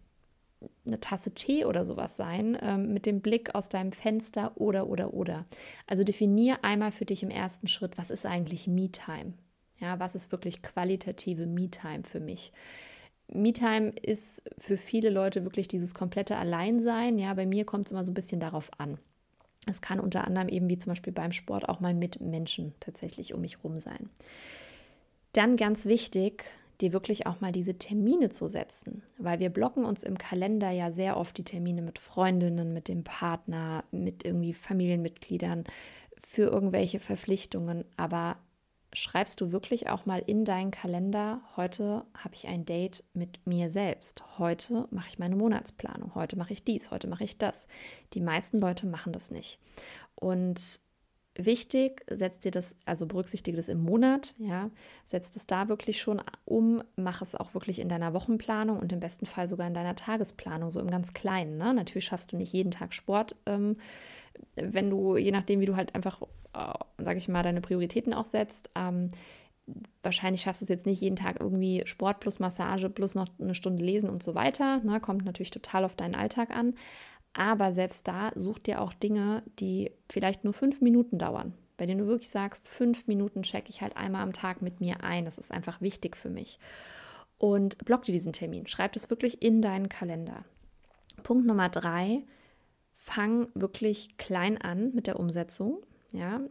eine 0.85 0.99
Tasse 0.99 1.33
Tee 1.33 1.65
oder 1.65 1.85
sowas 1.85 2.17
sein, 2.17 2.57
ähm, 2.61 2.93
mit 2.93 3.05
dem 3.05 3.21
Blick 3.21 3.53
aus 3.53 3.69
deinem 3.69 3.91
Fenster 3.91 4.53
oder, 4.55 4.87
oder, 4.87 5.13
oder. 5.13 5.45
Also 5.85 6.03
definier 6.03 6.63
einmal 6.63 6.91
für 6.91 7.05
dich 7.05 7.23
im 7.23 7.29
ersten 7.29 7.67
Schritt, 7.67 7.97
was 7.97 8.09
ist 8.09 8.25
eigentlich 8.25 8.67
Me-Time? 8.67 9.33
Ja, 9.77 9.99
was 9.99 10.15
ist 10.15 10.31
wirklich 10.31 10.63
qualitative 10.63 11.45
Me-Time 11.45 12.03
für 12.03 12.19
mich? 12.19 12.51
Me-Time 13.33 13.89
ist 14.01 14.43
für 14.57 14.77
viele 14.77 15.09
Leute 15.09 15.43
wirklich 15.43 15.67
dieses 15.67 15.93
komplette 15.93 16.37
Alleinsein. 16.37 17.17
Ja, 17.17 17.33
bei 17.33 17.45
mir 17.45 17.65
kommt 17.65 17.87
es 17.87 17.91
immer 17.91 18.05
so 18.05 18.11
ein 18.11 18.15
bisschen 18.15 18.39
darauf 18.39 18.69
an. 18.77 18.97
Es 19.69 19.81
kann 19.81 19.99
unter 19.99 20.25
anderem 20.25 20.47
eben 20.47 20.69
wie 20.69 20.79
zum 20.79 20.91
Beispiel 20.91 21.13
beim 21.13 21.33
Sport 21.33 21.67
auch 21.67 21.79
mal 21.79 21.93
mit 21.93 22.21
Menschen 22.21 22.73
tatsächlich 22.79 23.33
um 23.33 23.41
mich 23.41 23.63
rum 23.63 23.79
sein. 23.79 24.09
Dann 25.33 25.57
ganz 25.57 25.85
wichtig, 25.85 26.45
dir 26.79 26.93
wirklich 26.93 27.27
auch 27.27 27.41
mal 27.41 27.51
diese 27.51 27.77
Termine 27.77 28.29
zu 28.29 28.47
setzen, 28.47 29.03
weil 29.17 29.39
wir 29.39 29.49
blocken 29.49 29.83
uns 29.83 30.03
im 30.03 30.17
Kalender 30.17 30.69
ja 30.71 30.91
sehr 30.91 31.17
oft 31.17 31.37
die 31.37 31.43
Termine 31.43 31.81
mit 31.81 31.99
Freundinnen, 31.99 32.73
mit 32.73 32.87
dem 32.87 33.03
Partner, 33.03 33.83
mit 33.91 34.23
irgendwie 34.23 34.53
Familienmitgliedern 34.53 35.65
für 36.21 36.43
irgendwelche 36.43 36.99
Verpflichtungen, 36.99 37.83
aber 37.97 38.37
schreibst 38.93 39.41
du 39.41 39.51
wirklich 39.51 39.89
auch 39.89 40.05
mal 40.05 40.19
in 40.19 40.45
deinen 40.45 40.71
Kalender, 40.71 41.41
heute 41.55 42.05
habe 42.17 42.35
ich 42.35 42.47
ein 42.47 42.65
Date 42.65 43.03
mit 43.13 43.45
mir 43.45 43.69
selbst, 43.69 44.23
heute 44.37 44.87
mache 44.91 45.09
ich 45.09 45.19
meine 45.19 45.35
Monatsplanung, 45.35 46.15
heute 46.15 46.37
mache 46.37 46.53
ich 46.53 46.63
dies, 46.63 46.91
heute 46.91 47.07
mache 47.07 47.23
ich 47.23 47.37
das. 47.37 47.67
Die 48.13 48.21
meisten 48.21 48.59
Leute 48.59 48.87
machen 48.87 49.13
das 49.13 49.31
nicht. 49.31 49.59
Und 50.15 50.79
wichtig, 51.37 52.03
setzt 52.09 52.45
dir 52.45 52.51
das, 52.51 52.75
also 52.85 53.05
berücksichtige 53.05 53.57
das 53.57 53.69
im 53.69 53.81
Monat, 53.81 54.33
ja, 54.37 54.69
setzt 55.05 55.35
es 55.35 55.47
da 55.47 55.69
wirklich 55.69 56.01
schon 56.01 56.21
um, 56.45 56.83
mach 56.95 57.21
es 57.21 57.35
auch 57.35 57.53
wirklich 57.53 57.79
in 57.79 57.89
deiner 57.89 58.13
Wochenplanung 58.13 58.79
und 58.79 58.91
im 58.91 58.99
besten 58.99 59.25
Fall 59.25 59.47
sogar 59.47 59.67
in 59.67 59.73
deiner 59.73 59.95
Tagesplanung, 59.95 60.69
so 60.69 60.79
im 60.79 60.89
ganz 60.89 61.13
Kleinen. 61.13 61.57
Ne? 61.57 61.73
Natürlich 61.73 62.05
schaffst 62.05 62.31
du 62.31 62.37
nicht 62.37 62.53
jeden 62.53 62.71
Tag 62.71 62.93
Sport, 62.93 63.35
ähm, 63.45 63.75
wenn 64.55 64.89
du, 64.89 65.17
je 65.17 65.31
nachdem, 65.31 65.59
wie 65.59 65.65
du 65.65 65.75
halt 65.75 65.95
einfach, 65.95 66.21
äh, 66.53 67.03
sage 67.03 67.19
ich 67.19 67.27
mal, 67.27 67.43
deine 67.43 67.61
Prioritäten 67.61 68.13
auch 68.13 68.25
setzt. 68.25 68.69
Ähm, 68.75 69.11
wahrscheinlich 70.01 70.41
schaffst 70.41 70.61
du 70.61 70.65
es 70.65 70.69
jetzt 70.69 70.85
nicht 70.85 71.01
jeden 71.01 71.17
Tag 71.17 71.39
irgendwie 71.39 71.83
Sport 71.85 72.19
plus 72.19 72.39
Massage 72.39 72.89
plus 72.89 73.15
noch 73.15 73.27
eine 73.39 73.53
Stunde 73.53 73.83
lesen 73.83 74.09
und 74.09 74.23
so 74.23 74.33
weiter. 74.35 74.79
Ne? 74.79 74.99
Kommt 74.99 75.25
natürlich 75.25 75.51
total 75.51 75.83
auf 75.83 75.95
deinen 75.95 76.15
Alltag 76.15 76.51
an. 76.51 76.73
Aber 77.37 77.71
selbst 77.71 78.07
da 78.07 78.31
such 78.33 78.57
dir 78.57 78.81
auch 78.81 78.93
Dinge, 78.93 79.43
die 79.59 79.91
vielleicht 80.09 80.43
nur 80.43 80.53
fünf 80.53 80.81
Minuten 80.81 81.19
dauern, 81.19 81.53
bei 81.77 81.85
denen 81.85 81.99
du 81.99 82.07
wirklich 82.07 82.31
sagst, 82.31 82.67
fünf 82.67 83.05
Minuten 83.05 83.43
checke 83.43 83.69
ich 83.69 83.83
halt 83.83 83.95
einmal 83.95 84.23
am 84.23 84.33
Tag 84.33 84.63
mit 84.63 84.81
mir 84.81 85.03
ein. 85.03 85.25
Das 85.25 85.37
ist 85.37 85.51
einfach 85.51 85.79
wichtig 85.79 86.17
für 86.17 86.31
mich. 86.31 86.57
Und 87.37 87.77
block 87.85 88.01
dir 88.01 88.11
diesen 88.11 88.33
Termin. 88.33 88.65
Schreib 88.65 88.93
das 88.93 89.11
wirklich 89.11 89.43
in 89.43 89.61
deinen 89.61 89.87
Kalender. 89.87 90.45
Punkt 91.21 91.45
Nummer 91.45 91.69
drei, 91.69 92.23
fang 92.95 93.49
wirklich 93.53 94.17
klein 94.17 94.59
an 94.59 94.95
mit 94.95 95.05
der 95.05 95.19
Umsetzung. 95.19 95.85
Ja, 96.13 96.41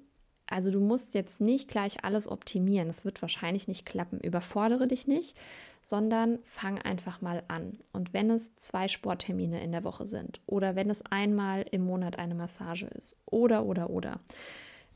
also 0.47 0.71
du 0.71 0.81
musst 0.81 1.15
jetzt 1.15 1.41
nicht 1.41 1.69
gleich 1.69 2.05
alles 2.05 2.29
optimieren. 2.29 2.89
Das 2.89 3.05
wird 3.05 3.21
wahrscheinlich 3.23 3.69
nicht 3.69 3.87
klappen. 3.87 4.21
Überfordere 4.21 4.87
dich 4.87 5.07
nicht, 5.07 5.37
sondern 5.83 6.39
fang 6.45 6.81
einfach 6.81 7.21
mal 7.21 7.43
an. 7.49 7.79
Und 7.93 8.13
wenn 8.13 8.31
es 8.31 8.55
zwei 8.57 8.89
Sporttermine 8.89 9.63
in 9.63 9.73
der 9.73 9.85
Woche 9.85 10.07
sind 10.07 10.41
oder 10.47 10.77
wenn 10.77 10.91
es 10.91 11.03
einmal 11.11 11.65
im 11.71 11.85
Monat 11.85 12.19
eine 12.19 12.35
Massage 12.35 12.87
ist 12.87 13.17
oder, 13.27 13.65
oder, 13.65 13.91
oder, 13.91 14.21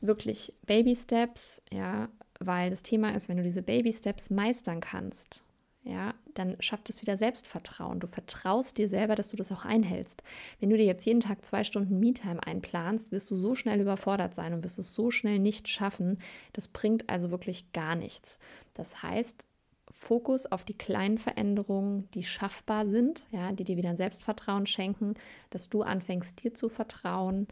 wirklich 0.01 0.53
Baby 0.65 0.95
Steps, 0.95 1.61
ja, 1.71 2.09
weil 2.39 2.71
das 2.71 2.83
Thema 2.83 3.15
ist, 3.15 3.29
wenn 3.29 3.37
du 3.37 3.43
diese 3.43 3.61
Baby 3.61 3.93
Steps 3.93 4.29
meistern 4.29 4.81
kannst, 4.81 5.43
ja, 5.83 6.13
dann 6.35 6.55
schafft 6.59 6.89
es 6.89 7.01
wieder 7.01 7.17
Selbstvertrauen. 7.17 7.99
Du 7.99 8.07
vertraust 8.07 8.77
dir 8.77 8.87
selber, 8.87 9.15
dass 9.15 9.29
du 9.29 9.37
das 9.37 9.51
auch 9.51 9.65
einhältst. 9.65 10.21
Wenn 10.59 10.69
du 10.69 10.77
dir 10.77 10.85
jetzt 10.85 11.05
jeden 11.05 11.21
Tag 11.21 11.43
zwei 11.43 11.63
Stunden 11.63 11.99
Me-Time 11.99 12.45
einplanst, 12.45 13.11
wirst 13.11 13.31
du 13.31 13.35
so 13.35 13.55
schnell 13.55 13.81
überfordert 13.81 14.35
sein 14.35 14.53
und 14.53 14.63
wirst 14.63 14.77
es 14.77 14.93
so 14.93 15.09
schnell 15.09 15.39
nicht 15.39 15.67
schaffen. 15.67 16.19
Das 16.53 16.67
bringt 16.67 17.09
also 17.09 17.31
wirklich 17.31 17.71
gar 17.73 17.95
nichts. 17.95 18.37
Das 18.75 19.01
heißt, 19.01 19.47
Fokus 19.89 20.45
auf 20.45 20.63
die 20.63 20.77
kleinen 20.77 21.17
Veränderungen, 21.17 22.09
die 22.11 22.23
schaffbar 22.23 22.85
sind, 22.85 23.23
ja, 23.31 23.51
die 23.51 23.63
dir 23.63 23.77
wieder 23.77 23.89
ein 23.89 23.97
Selbstvertrauen 23.97 24.65
schenken, 24.65 25.15
dass 25.49 25.69
du 25.69 25.81
anfängst, 25.81 26.43
dir 26.43 26.53
zu 26.53 26.69
vertrauen, 26.69 27.47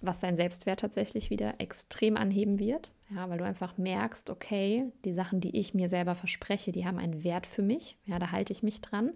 was 0.00 0.20
dein 0.20 0.36
Selbstwert 0.36 0.80
tatsächlich 0.80 1.30
wieder 1.30 1.54
extrem 1.58 2.16
anheben 2.16 2.58
wird, 2.58 2.92
ja, 3.14 3.28
weil 3.28 3.38
du 3.38 3.44
einfach 3.44 3.76
merkst, 3.76 4.30
okay, 4.30 4.90
die 5.04 5.12
Sachen, 5.12 5.40
die 5.40 5.58
ich 5.58 5.74
mir 5.74 5.88
selber 5.88 6.14
verspreche, 6.14 6.72
die 6.72 6.86
haben 6.86 6.98
einen 6.98 7.24
Wert 7.24 7.46
für 7.46 7.62
mich, 7.62 7.98
ja, 8.06 8.18
da 8.18 8.30
halte 8.30 8.52
ich 8.52 8.62
mich 8.62 8.80
dran 8.80 9.12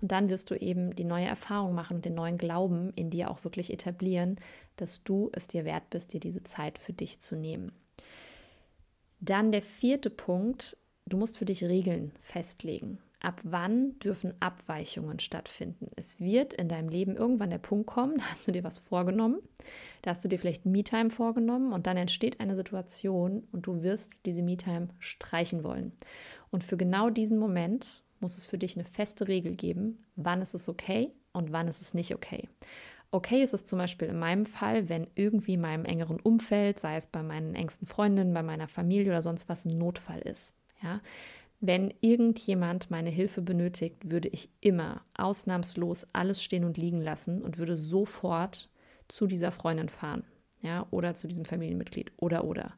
und 0.00 0.12
dann 0.12 0.30
wirst 0.30 0.50
du 0.50 0.54
eben 0.54 0.94
die 0.94 1.04
neue 1.04 1.26
Erfahrung 1.26 1.74
machen 1.74 1.96
und 1.96 2.04
den 2.04 2.14
neuen 2.14 2.38
Glauben 2.38 2.92
in 2.94 3.10
dir 3.10 3.30
auch 3.30 3.44
wirklich 3.44 3.72
etablieren, 3.72 4.36
dass 4.76 5.02
du 5.02 5.30
es 5.32 5.48
dir 5.48 5.64
wert 5.64 5.90
bist, 5.90 6.12
dir 6.12 6.20
diese 6.20 6.42
Zeit 6.44 6.78
für 6.78 6.92
dich 6.92 7.20
zu 7.20 7.34
nehmen. 7.34 7.72
Dann 9.20 9.50
der 9.50 9.62
vierte 9.62 10.10
Punkt 10.10 10.76
Du 11.08 11.16
musst 11.16 11.38
für 11.38 11.46
dich 11.46 11.64
Regeln 11.64 12.12
festlegen. 12.20 12.98
Ab 13.20 13.40
wann 13.42 13.98
dürfen 13.98 14.32
Abweichungen 14.38 15.18
stattfinden? 15.18 15.90
Es 15.96 16.20
wird 16.20 16.52
in 16.54 16.68
deinem 16.68 16.88
Leben 16.88 17.16
irgendwann 17.16 17.50
der 17.50 17.58
Punkt 17.58 17.88
kommen, 17.88 18.18
da 18.18 18.24
hast 18.30 18.46
du 18.46 18.52
dir 18.52 18.62
was 18.62 18.78
vorgenommen, 18.78 19.40
da 20.02 20.10
hast 20.10 20.24
du 20.24 20.28
dir 20.28 20.38
vielleicht 20.38 20.66
Me-Time 20.66 21.10
vorgenommen 21.10 21.72
und 21.72 21.86
dann 21.88 21.96
entsteht 21.96 22.38
eine 22.38 22.54
Situation 22.54 23.46
und 23.50 23.66
du 23.66 23.82
wirst 23.82 24.24
diese 24.24 24.42
Me-Time 24.42 24.88
streichen 25.00 25.64
wollen. 25.64 25.92
Und 26.50 26.62
für 26.62 26.76
genau 26.76 27.10
diesen 27.10 27.38
Moment 27.38 28.04
muss 28.20 28.36
es 28.36 28.46
für 28.46 28.58
dich 28.58 28.76
eine 28.76 28.84
feste 28.84 29.26
Regel 29.26 29.54
geben, 29.54 30.04
wann 30.14 30.40
ist 30.40 30.54
es 30.54 30.68
okay 30.68 31.12
und 31.32 31.52
wann 31.52 31.68
ist 31.68 31.82
es 31.82 31.94
nicht 31.94 32.14
okay. 32.14 32.48
Okay 33.10 33.42
ist 33.42 33.54
es 33.54 33.64
zum 33.64 33.78
Beispiel 33.78 34.08
in 34.08 34.18
meinem 34.18 34.44
Fall, 34.44 34.88
wenn 34.88 35.06
irgendwie 35.14 35.54
in 35.54 35.62
meinem 35.62 35.86
engeren 35.86 36.20
Umfeld, 36.20 36.78
sei 36.78 36.96
es 36.96 37.06
bei 37.06 37.22
meinen 37.22 37.54
engsten 37.54 37.86
Freundinnen, 37.86 38.34
bei 38.34 38.42
meiner 38.42 38.68
Familie 38.68 39.10
oder 39.10 39.22
sonst 39.22 39.48
was, 39.48 39.64
ein 39.64 39.78
Notfall 39.78 40.20
ist. 40.20 40.54
Ja? 40.82 41.00
Wenn 41.60 41.92
irgendjemand 42.00 42.90
meine 42.90 43.10
Hilfe 43.10 43.42
benötigt, 43.42 44.10
würde 44.10 44.28
ich 44.28 44.48
immer 44.60 45.02
ausnahmslos 45.16 46.06
alles 46.12 46.42
stehen 46.42 46.64
und 46.64 46.76
liegen 46.76 47.00
lassen 47.00 47.42
und 47.42 47.58
würde 47.58 47.76
sofort 47.76 48.68
zu 49.08 49.26
dieser 49.26 49.50
Freundin 49.50 49.88
fahren, 49.88 50.24
ja, 50.62 50.86
oder 50.90 51.14
zu 51.14 51.26
diesem 51.26 51.44
Familienmitglied 51.44 52.12
oder 52.16 52.44
oder. 52.44 52.74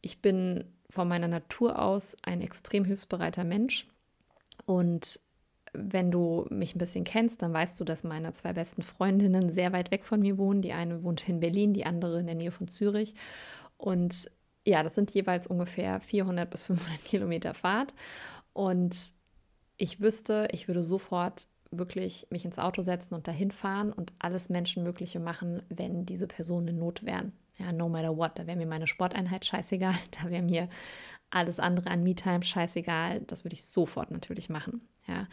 Ich 0.00 0.22
bin 0.22 0.64
von 0.88 1.08
meiner 1.08 1.28
Natur 1.28 1.82
aus 1.82 2.16
ein 2.22 2.40
extrem 2.40 2.84
hilfsbereiter 2.84 3.44
Mensch 3.44 3.86
und 4.64 5.20
wenn 5.72 6.10
du 6.10 6.46
mich 6.48 6.74
ein 6.74 6.78
bisschen 6.78 7.04
kennst, 7.04 7.42
dann 7.42 7.52
weißt 7.52 7.78
du, 7.78 7.84
dass 7.84 8.04
meine 8.04 8.32
zwei 8.32 8.52
besten 8.52 8.82
Freundinnen 8.82 9.50
sehr 9.50 9.72
weit 9.72 9.90
weg 9.90 10.04
von 10.04 10.20
mir 10.20 10.38
wohnen. 10.38 10.62
Die 10.62 10.72
eine 10.72 11.02
wohnt 11.02 11.28
in 11.28 11.40
Berlin, 11.40 11.74
die 11.74 11.84
andere 11.84 12.20
in 12.20 12.26
der 12.26 12.34
Nähe 12.34 12.50
von 12.50 12.68
Zürich. 12.68 13.14
Und 13.76 14.30
ja, 14.66 14.82
das 14.82 14.94
sind 14.94 15.12
jeweils 15.12 15.46
ungefähr 15.46 16.00
400 16.00 16.50
bis 16.50 16.64
500 16.64 17.04
Kilometer 17.04 17.54
Fahrt. 17.54 17.94
Und 18.52 19.12
ich 19.76 20.00
wüsste, 20.00 20.48
ich 20.50 20.68
würde 20.68 20.82
sofort 20.82 21.46
wirklich 21.70 22.26
mich 22.30 22.44
ins 22.44 22.58
Auto 22.58 22.82
setzen 22.82 23.14
und 23.14 23.28
dahin 23.28 23.50
fahren 23.50 23.92
und 23.92 24.12
alles 24.18 24.48
Menschenmögliche 24.48 25.20
machen, 25.20 25.62
wenn 25.68 26.06
diese 26.06 26.26
Personen 26.26 26.68
in 26.68 26.78
Not 26.78 27.04
wären. 27.04 27.32
Ja, 27.58 27.72
no 27.72 27.88
matter 27.88 28.16
what. 28.16 28.38
Da 28.38 28.46
wäre 28.46 28.56
mir 28.56 28.66
meine 28.66 28.86
Sporteinheit 28.86 29.44
scheißegal. 29.44 29.94
Da 30.10 30.30
wäre 30.30 30.42
mir 30.42 30.68
alles 31.30 31.58
andere 31.58 31.90
an 31.90 32.02
Me-Time 32.02 32.42
scheißegal. 32.42 33.20
Das 33.20 33.44
würde 33.44 33.54
ich 33.54 33.64
sofort 33.64 34.10
natürlich 34.10 34.48
machen. 34.48 34.88
Ja, 35.06 35.28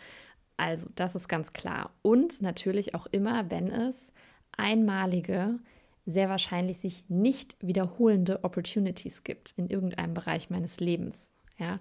also 0.57 0.89
das 0.95 1.15
ist 1.15 1.27
ganz 1.27 1.53
klar. 1.53 1.91
Und 2.01 2.41
natürlich 2.41 2.93
auch 2.93 3.07
immer, 3.07 3.49
wenn 3.49 3.71
es 3.71 4.11
einmalige 4.55 5.59
sehr 6.05 6.29
wahrscheinlich 6.29 6.79
sich 6.79 7.05
nicht 7.09 7.55
wiederholende 7.61 8.43
Opportunities 8.43 9.23
gibt 9.23 9.53
in 9.57 9.69
irgendeinem 9.69 10.13
Bereich 10.13 10.49
meines 10.49 10.79
Lebens. 10.79 11.33
Ja? 11.57 11.79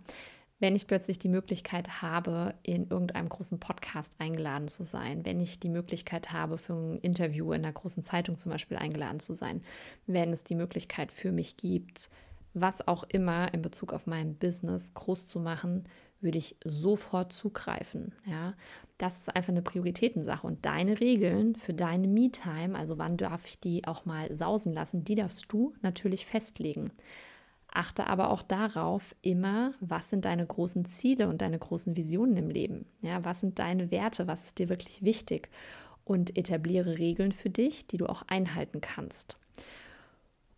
Wenn 0.60 0.76
ich 0.76 0.86
plötzlich 0.86 1.18
die 1.18 1.28
Möglichkeit 1.28 2.02
habe, 2.02 2.54
in 2.62 2.88
irgendeinem 2.88 3.28
großen 3.28 3.58
Podcast 3.58 4.14
eingeladen 4.18 4.68
zu 4.68 4.84
sein, 4.84 5.24
wenn 5.24 5.40
ich 5.40 5.58
die 5.58 5.68
Möglichkeit 5.68 6.32
habe, 6.32 6.56
für 6.56 6.74
ein 6.74 6.98
Interview 6.98 7.52
in 7.52 7.64
einer 7.64 7.72
großen 7.72 8.04
Zeitung 8.04 8.38
zum 8.38 8.52
Beispiel 8.52 8.76
eingeladen 8.76 9.18
zu 9.18 9.34
sein, 9.34 9.58
wenn 10.06 10.32
es 10.32 10.44
die 10.44 10.54
Möglichkeit 10.54 11.10
für 11.10 11.32
mich 11.32 11.56
gibt, 11.56 12.10
was 12.54 12.86
auch 12.86 13.02
immer 13.04 13.52
in 13.52 13.62
Bezug 13.62 13.92
auf 13.92 14.06
mein 14.06 14.36
Business 14.36 14.94
groß 14.94 15.26
zu 15.26 15.40
machen, 15.40 15.84
würde 16.22 16.38
ich 16.38 16.56
sofort 16.64 17.32
zugreifen. 17.32 18.14
Ja, 18.24 18.54
das 18.98 19.18
ist 19.18 19.34
einfach 19.34 19.50
eine 19.50 19.62
Prioritätensache 19.62 20.46
und 20.46 20.64
deine 20.64 21.00
Regeln 21.00 21.56
für 21.56 21.74
deine 21.74 22.06
Me-Time, 22.06 22.78
also 22.78 22.98
wann 22.98 23.16
darf 23.16 23.46
ich 23.46 23.58
die 23.58 23.86
auch 23.86 24.04
mal 24.04 24.32
sausen 24.34 24.72
lassen, 24.72 25.04
die 25.04 25.16
darfst 25.16 25.46
du 25.48 25.74
natürlich 25.82 26.26
festlegen. 26.26 26.92
Achte 27.74 28.06
aber 28.06 28.30
auch 28.30 28.42
darauf 28.42 29.14
immer, 29.22 29.72
was 29.80 30.10
sind 30.10 30.26
deine 30.26 30.46
großen 30.46 30.84
Ziele 30.84 31.28
und 31.28 31.40
deine 31.40 31.58
großen 31.58 31.96
Visionen 31.96 32.36
im 32.36 32.50
Leben? 32.50 32.84
Ja, 33.00 33.24
was 33.24 33.40
sind 33.40 33.58
deine 33.58 33.90
Werte? 33.90 34.26
Was 34.26 34.44
ist 34.44 34.58
dir 34.58 34.68
wirklich 34.68 35.02
wichtig? 35.02 35.48
Und 36.04 36.36
etabliere 36.36 36.98
Regeln 36.98 37.32
für 37.32 37.48
dich, 37.48 37.86
die 37.86 37.96
du 37.96 38.06
auch 38.06 38.22
einhalten 38.26 38.82
kannst. 38.82 39.38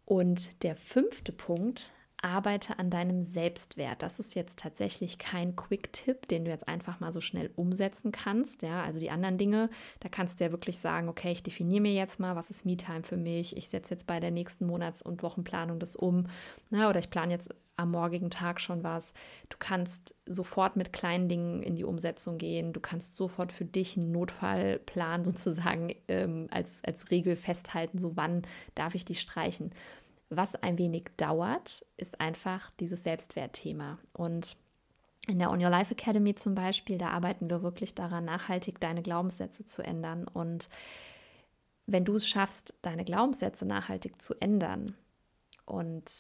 Und 0.05 0.63
der 0.65 0.75
fünfte 0.75 1.31
Punkt, 1.31 1.93
arbeite 2.25 2.79
an 2.79 2.89
deinem 2.89 3.21
Selbstwert. 3.23 4.03
Das 4.03 4.19
ist 4.19 4.35
jetzt 4.35 4.59
tatsächlich 4.59 5.19
kein 5.19 5.55
Quick-Tipp, 5.55 6.27
den 6.29 6.47
du 6.47 6.51
jetzt 6.51 6.67
einfach 6.67 6.99
mal 6.99 7.13
so 7.13 7.21
schnell 7.21 7.51
umsetzen 7.55 8.13
kannst. 8.13 8.63
Ja, 8.63 8.83
also 8.83 8.99
die 8.99 9.11
anderen 9.11 9.37
Dinge, 9.37 9.69
da 10.01 10.09
kannst 10.09 10.41
du 10.41 10.45
ja 10.45 10.51
wirklich 10.51 10.79
sagen, 10.79 11.11
okay, 11.11 11.33
ich 11.33 11.43
definiere 11.43 11.83
mir 11.83 11.93
jetzt 11.93 12.19
mal, 12.19 12.35
was 12.35 12.49
ist 12.49 12.65
Me-Time 12.65 13.03
für 13.03 13.19
mich. 13.19 13.57
Ich 13.57 13.69
setze 13.69 13.93
jetzt 13.93 14.07
bei 14.07 14.21
der 14.21 14.31
nächsten 14.31 14.67
Monats- 14.67 15.03
und 15.03 15.23
Wochenplanung 15.23 15.79
das 15.79 15.97
um. 15.97 16.27
Na, 16.71 16.89
oder 16.89 16.99
ich 16.99 17.11
plane 17.11 17.33
jetzt 17.33 17.55
am 17.77 17.91
morgigen 17.91 18.31
Tag 18.31 18.61
schon 18.61 18.85
was. 18.85 19.13
Du 19.51 19.57
kannst 19.59 20.15
sofort 20.27 20.77
mit 20.77 20.93
kleinen 20.93 21.29
Dingen 21.29 21.63
in 21.63 21.77
die 21.77 21.85
Umsetzung 21.85 22.39
gehen. 22.39 22.73
Du 22.73 22.81
kannst 22.81 23.17
sofort 23.17 23.53
für 23.53 23.65
dich 23.65 23.97
einen 23.97 24.13
Notfallplan 24.13 25.25
sozusagen 25.27 25.95
ähm, 26.09 26.47
als, 26.51 26.83
als 26.85 27.11
Regel 27.11 27.37
festhalten, 27.37 27.99
so 27.99 28.17
wann 28.17 28.43
darf 28.75 28.95
ich 28.95 29.05
die 29.05 29.15
streichen. 29.15 29.73
Was 30.37 30.55
ein 30.57 30.79
wenig 30.79 31.11
dauert, 31.17 31.85
ist 31.97 32.21
einfach 32.21 32.71
dieses 32.81 33.03
Selbstwertthema. 33.03 33.99
Und 34.13 34.57
in 35.27 35.39
der 35.39 35.51
On 35.51 35.63
Your 35.63 35.71
Life 35.71 35.93
Academy 35.93 36.35
zum 36.35 36.55
Beispiel, 36.55 36.99
da 36.99 37.11
arbeiten 37.11 37.49
wir 37.49 37.63
wirklich 37.63 37.95
daran, 37.95 38.25
nachhaltig 38.25 38.81
deine 38.81 39.03
Glaubenssätze 39.03 39.65
zu 39.65 39.83
ändern. 39.83 40.27
Und 40.29 40.69
wenn 41.87 42.05
du 42.05 42.15
es 42.15 42.29
schaffst, 42.29 42.75
deine 42.83 43.05
Glaubenssätze 43.05 43.67
nachhaltig 43.67 44.21
zu 44.21 44.35
ändern 44.41 44.95
und 45.67 46.11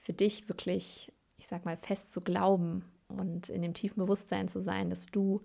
für 0.00 0.12
dich 0.12 0.48
wirklich, 0.48 1.12
ich 1.38 1.46
sag 1.46 1.64
mal, 1.64 1.76
fest 1.76 2.12
zu 2.12 2.20
glauben 2.20 2.84
und 3.08 3.48
in 3.48 3.62
dem 3.62 3.74
tiefen 3.74 4.00
Bewusstsein 4.00 4.48
zu 4.48 4.60
sein, 4.62 4.90
dass 4.90 5.06
du 5.06 5.42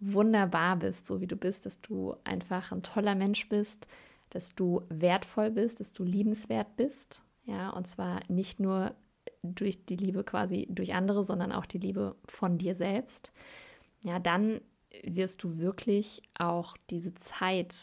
wunderbar 0.00 0.76
bist, 0.76 1.06
so 1.06 1.20
wie 1.20 1.26
du 1.26 1.36
bist, 1.36 1.66
dass 1.66 1.80
du 1.80 2.16
einfach 2.24 2.72
ein 2.72 2.82
toller 2.82 3.14
Mensch 3.14 3.48
bist, 3.48 3.86
dass 4.34 4.54
du 4.54 4.82
wertvoll 4.88 5.52
bist, 5.52 5.78
dass 5.78 5.92
du 5.92 6.02
liebenswert 6.02 6.74
bist. 6.76 7.22
Ja, 7.44 7.70
und 7.70 7.86
zwar 7.86 8.20
nicht 8.28 8.58
nur 8.58 8.96
durch 9.44 9.86
die 9.86 9.96
Liebe 9.96 10.24
quasi 10.24 10.66
durch 10.68 10.92
andere, 10.92 11.22
sondern 11.22 11.52
auch 11.52 11.66
die 11.66 11.78
Liebe 11.78 12.16
von 12.26 12.58
dir 12.58 12.74
selbst. 12.74 13.32
Ja, 14.04 14.18
dann 14.18 14.60
wirst 15.04 15.44
du 15.44 15.58
wirklich 15.58 16.22
auch 16.36 16.76
diese 16.90 17.14
Zeit, 17.14 17.76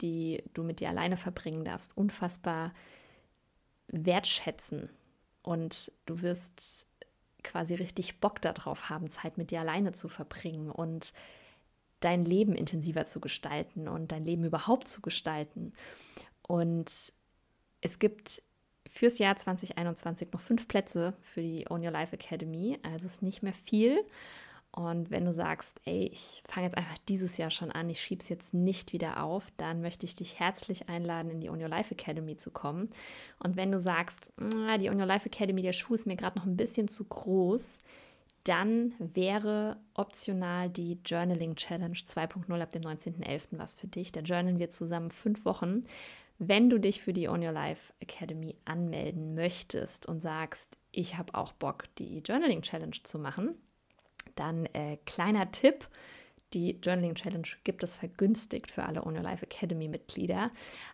die 0.00 0.44
du 0.54 0.62
mit 0.62 0.78
dir 0.78 0.88
alleine 0.88 1.16
verbringen 1.16 1.64
darfst, 1.64 1.96
unfassbar 1.96 2.72
wertschätzen. 3.88 4.88
Und 5.42 5.90
du 6.06 6.22
wirst 6.22 6.86
quasi 7.42 7.74
richtig 7.74 8.20
Bock 8.20 8.40
darauf 8.40 8.88
haben, 8.88 9.10
Zeit 9.10 9.36
mit 9.36 9.50
dir 9.50 9.60
alleine 9.60 9.92
zu 9.92 10.08
verbringen 10.08 10.70
und 10.70 11.12
dein 12.06 12.24
Leben 12.24 12.54
intensiver 12.54 13.04
zu 13.04 13.20
gestalten 13.20 13.88
und 13.88 14.12
dein 14.12 14.24
Leben 14.24 14.44
überhaupt 14.44 14.86
zu 14.86 15.02
gestalten. 15.02 15.72
Und 16.42 17.12
es 17.80 17.98
gibt 17.98 18.42
fürs 18.88 19.18
Jahr 19.18 19.36
2021 19.36 20.32
noch 20.32 20.40
fünf 20.40 20.68
Plätze 20.68 21.14
für 21.20 21.42
die 21.42 21.66
Own 21.68 21.84
Your 21.84 21.90
Life 21.90 22.14
Academy. 22.14 22.78
Also 22.82 23.06
es 23.06 23.14
ist 23.14 23.22
nicht 23.22 23.42
mehr 23.42 23.52
viel. 23.52 24.04
Und 24.70 25.10
wenn 25.10 25.24
du 25.24 25.32
sagst, 25.32 25.80
ey, 25.84 26.08
ich 26.12 26.44
fange 26.46 26.66
jetzt 26.66 26.76
einfach 26.76 26.98
dieses 27.08 27.38
Jahr 27.38 27.50
schon 27.50 27.72
an, 27.72 27.90
ich 27.90 28.00
schiebe 28.00 28.22
es 28.22 28.28
jetzt 28.28 28.54
nicht 28.54 28.92
wieder 28.92 29.22
auf, 29.22 29.50
dann 29.56 29.80
möchte 29.80 30.06
ich 30.06 30.14
dich 30.14 30.38
herzlich 30.38 30.88
einladen, 30.88 31.30
in 31.30 31.40
die 31.40 31.50
On 31.50 31.60
Your 31.60 31.68
Life 31.68 31.92
Academy 31.92 32.36
zu 32.36 32.52
kommen. 32.52 32.90
Und 33.40 33.56
wenn 33.56 33.72
du 33.72 33.80
sagst, 33.80 34.32
ah, 34.38 34.78
die 34.78 34.90
On 34.90 35.00
Your 35.00 35.06
Life 35.06 35.26
Academy, 35.26 35.62
der 35.62 35.72
Schuh 35.72 35.94
ist 35.94 36.06
mir 36.06 36.16
gerade 36.16 36.38
noch 36.38 36.46
ein 36.46 36.56
bisschen 36.56 36.86
zu 36.86 37.04
groß, 37.04 37.78
dann 38.48 38.94
wäre 38.98 39.76
optional 39.94 40.70
die 40.70 41.00
Journaling 41.04 41.56
Challenge 41.56 41.96
2.0 41.96 42.62
ab 42.62 42.70
dem 42.70 42.82
19.11. 42.82 43.58
was 43.58 43.74
für 43.74 43.88
dich. 43.88 44.12
Da 44.12 44.20
journalen 44.20 44.60
wir 44.60 44.70
zusammen 44.70 45.10
fünf 45.10 45.44
Wochen. 45.44 45.82
Wenn 46.38 46.70
du 46.70 46.78
dich 46.78 47.00
für 47.00 47.12
die 47.12 47.28
On 47.28 47.42
Your 47.42 47.52
Life 47.52 47.92
Academy 47.98 48.54
anmelden 48.64 49.34
möchtest 49.34 50.06
und 50.06 50.20
sagst, 50.20 50.78
ich 50.92 51.16
habe 51.16 51.34
auch 51.34 51.52
Bock, 51.52 51.84
die 51.98 52.20
Journaling 52.20 52.62
Challenge 52.62 52.96
zu 53.02 53.18
machen, 53.18 53.56
dann 54.36 54.66
äh, 54.66 54.98
kleiner 55.06 55.50
Tipp, 55.50 55.88
die 56.52 56.78
Journaling 56.80 57.14
Challenge 57.14 57.48
gibt 57.64 57.82
es 57.82 57.96
vergünstigt 57.96 58.70
für 58.70 58.84
alle 58.84 59.02
Ohne 59.02 59.20
Life 59.20 59.44
Academy 59.44 59.88
Mitglieder. 59.88 60.50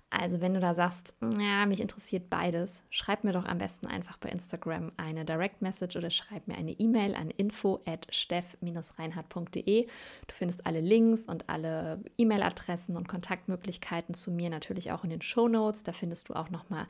Also 0.08 0.40
wenn 0.40 0.54
du 0.54 0.60
da 0.60 0.74
sagst, 0.74 1.14
ja, 1.38 1.66
mich 1.66 1.80
interessiert 1.80 2.30
beides, 2.30 2.82
schreib 2.90 3.24
mir 3.24 3.32
doch 3.32 3.44
am 3.44 3.58
besten 3.58 3.86
einfach 3.86 4.16
bei 4.16 4.30
Instagram 4.30 4.92
eine 4.96 5.24
Direct 5.24 5.62
Message 5.62 5.96
oder 5.96 6.10
schreib 6.10 6.48
mir 6.48 6.56
eine 6.56 6.72
E-Mail 6.72 7.14
an 7.14 7.30
info 7.30 7.80
at 7.86 8.06
steff-reinhardt.de. 8.10 9.86
Du 9.86 10.34
findest 10.34 10.66
alle 10.66 10.80
Links 10.80 11.26
und 11.26 11.48
alle 11.48 12.02
E-Mail-Adressen 12.18 12.96
und 12.96 13.08
Kontaktmöglichkeiten 13.08 14.14
zu 14.14 14.30
mir 14.30 14.50
natürlich 14.50 14.90
auch 14.90 15.04
in 15.04 15.10
den 15.10 15.22
Show 15.22 15.48
Notes. 15.48 15.82
Da 15.82 15.92
findest 15.92 16.28
du 16.28 16.34
auch 16.34 16.50
nochmal 16.50 16.86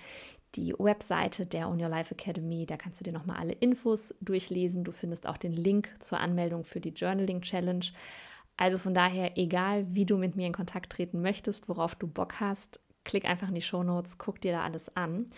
die 0.54 0.74
Webseite 0.78 1.46
der 1.46 1.68
On 1.68 1.80
Your 1.80 1.88
Life 1.88 2.14
Academy. 2.14 2.66
Da 2.66 2.76
kannst 2.76 3.00
du 3.00 3.04
dir 3.04 3.12
nochmal 3.12 3.38
alle 3.38 3.52
Infos 3.52 4.14
durchlesen. 4.20 4.84
Du 4.84 4.92
findest 4.92 5.26
auch 5.26 5.36
den 5.36 5.52
Link 5.52 5.94
zur 5.98 6.20
Anmeldung 6.20 6.64
für 6.64 6.80
die 6.80 6.90
Journaling 6.90 7.40
Challenge. 7.40 7.86
Also 8.62 8.78
von 8.78 8.94
daher, 8.94 9.36
egal 9.38 9.92
wie 9.92 10.06
du 10.06 10.16
mit 10.16 10.36
mir 10.36 10.46
in 10.46 10.52
Kontakt 10.52 10.92
treten 10.92 11.20
möchtest, 11.20 11.68
worauf 11.68 11.96
du 11.96 12.06
Bock 12.06 12.38
hast, 12.38 12.78
klick 13.02 13.24
einfach 13.24 13.48
in 13.48 13.56
die 13.56 13.60
Show 13.60 13.82
Notes, 13.82 14.18
guck 14.18 14.40
dir 14.40 14.52
da 14.52 14.62
alles 14.62 14.94
an. 14.94 15.32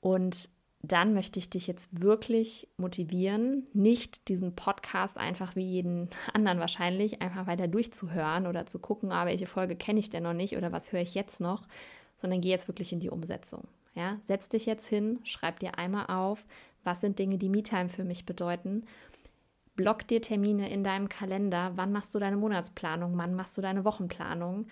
Und 0.00 0.48
dann 0.82 1.14
möchte 1.14 1.38
ich 1.38 1.50
dich 1.50 1.68
jetzt 1.68 2.02
wirklich 2.02 2.68
motivieren, 2.78 3.68
nicht 3.74 4.26
diesen 4.26 4.56
Podcast 4.56 5.18
einfach 5.18 5.54
wie 5.54 5.62
jeden 5.64 6.10
anderen 6.34 6.58
wahrscheinlich 6.58 7.22
einfach 7.22 7.46
weiter 7.46 7.68
durchzuhören 7.68 8.48
oder 8.48 8.66
zu 8.66 8.80
gucken, 8.80 9.12
ah, 9.12 9.24
welche 9.24 9.46
Folge 9.46 9.76
kenne 9.76 10.00
ich 10.00 10.10
denn 10.10 10.24
noch 10.24 10.34
nicht 10.34 10.56
oder 10.56 10.72
was 10.72 10.90
höre 10.90 11.02
ich 11.02 11.14
jetzt 11.14 11.40
noch, 11.40 11.68
sondern 12.16 12.40
geh 12.40 12.50
jetzt 12.50 12.66
wirklich 12.66 12.92
in 12.92 12.98
die 12.98 13.10
Umsetzung. 13.10 13.68
Ja, 13.94 14.18
setz 14.24 14.48
dich 14.48 14.66
jetzt 14.66 14.88
hin, 14.88 15.20
schreib 15.22 15.60
dir 15.60 15.78
einmal 15.78 16.06
auf, 16.06 16.44
was 16.82 17.02
sind 17.02 17.20
Dinge, 17.20 17.38
die 17.38 17.50
MeTime 17.50 17.88
für 17.88 18.02
mich 18.02 18.26
bedeuten 18.26 18.82
Block 19.74 20.06
dir 20.06 20.20
Termine 20.20 20.68
in 20.70 20.84
deinem 20.84 21.08
Kalender. 21.08 21.72
Wann 21.76 21.92
machst 21.92 22.14
du 22.14 22.18
deine 22.18 22.36
Monatsplanung? 22.36 23.16
Wann 23.16 23.34
machst 23.34 23.56
du 23.56 23.62
deine 23.62 23.84
Wochenplanung? 23.84 24.66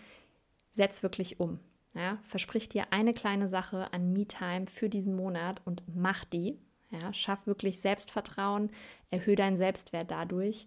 Setz 0.73 1.03
wirklich 1.03 1.41
um. 1.41 1.59
Ja? 1.95 2.19
Versprich 2.25 2.69
dir 2.69 2.93
eine 2.93 3.15
kleine 3.15 3.49
Sache 3.49 3.93
an 3.93 4.13
Me-Time 4.13 4.67
für 4.67 4.89
diesen 4.89 5.17
Monat 5.17 5.63
und 5.65 5.83
mach 5.95 6.25
die. 6.25 6.59
Ja? 6.91 7.13
Schaff 7.13 7.47
wirklich 7.47 7.81
Selbstvertrauen, 7.81 8.71
erhöhe 9.11 9.37
deinen 9.37 9.57
Selbstwert 9.57 10.11
dadurch 10.11 10.67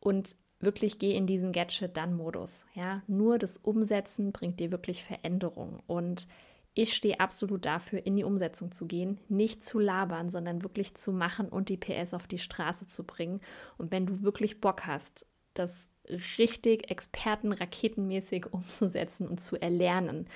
und 0.00 0.36
wirklich 0.60 0.98
geh 0.98 1.14
in 1.14 1.26
diesen 1.26 1.52
Get-Shit-Done-Modus. 1.52 2.66
Ja? 2.74 3.02
Nur 3.08 3.38
das 3.38 3.56
Umsetzen 3.56 4.32
bringt 4.32 4.60
dir 4.60 4.70
wirklich 4.70 5.02
Veränderung 5.02 5.82
und 5.86 6.28
ich 6.74 6.92
stehe 6.94 7.20
absolut 7.20 7.64
dafür, 7.64 8.04
in 8.04 8.16
die 8.16 8.24
Umsetzung 8.24 8.72
zu 8.72 8.86
gehen, 8.86 9.20
nicht 9.28 9.62
zu 9.62 9.78
labern, 9.78 10.28
sondern 10.28 10.64
wirklich 10.64 10.96
zu 10.96 11.12
machen 11.12 11.48
und 11.48 11.68
die 11.68 11.76
PS 11.76 12.14
auf 12.14 12.26
die 12.26 12.38
Straße 12.38 12.86
zu 12.86 13.04
bringen. 13.04 13.40
Und 13.78 13.92
wenn 13.92 14.06
du 14.06 14.22
wirklich 14.22 14.60
Bock 14.60 14.86
hast, 14.86 15.26
das 15.54 15.88
richtig 16.36 16.90
expertenraketenmäßig 16.90 18.46
umzusetzen 18.52 19.28
und 19.28 19.40
zu 19.40 19.56
erlernen, 19.56 20.26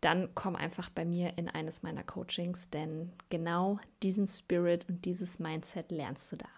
dann 0.00 0.30
komm 0.34 0.56
einfach 0.56 0.88
bei 0.88 1.04
mir 1.04 1.36
in 1.36 1.48
eines 1.48 1.82
meiner 1.82 2.02
Coachings, 2.02 2.70
denn 2.70 3.12
genau 3.28 3.78
diesen 4.02 4.26
Spirit 4.26 4.88
und 4.88 5.04
dieses 5.04 5.38
Mindset 5.38 5.92
lernst 5.92 6.32
du 6.32 6.36
da. 6.36 6.48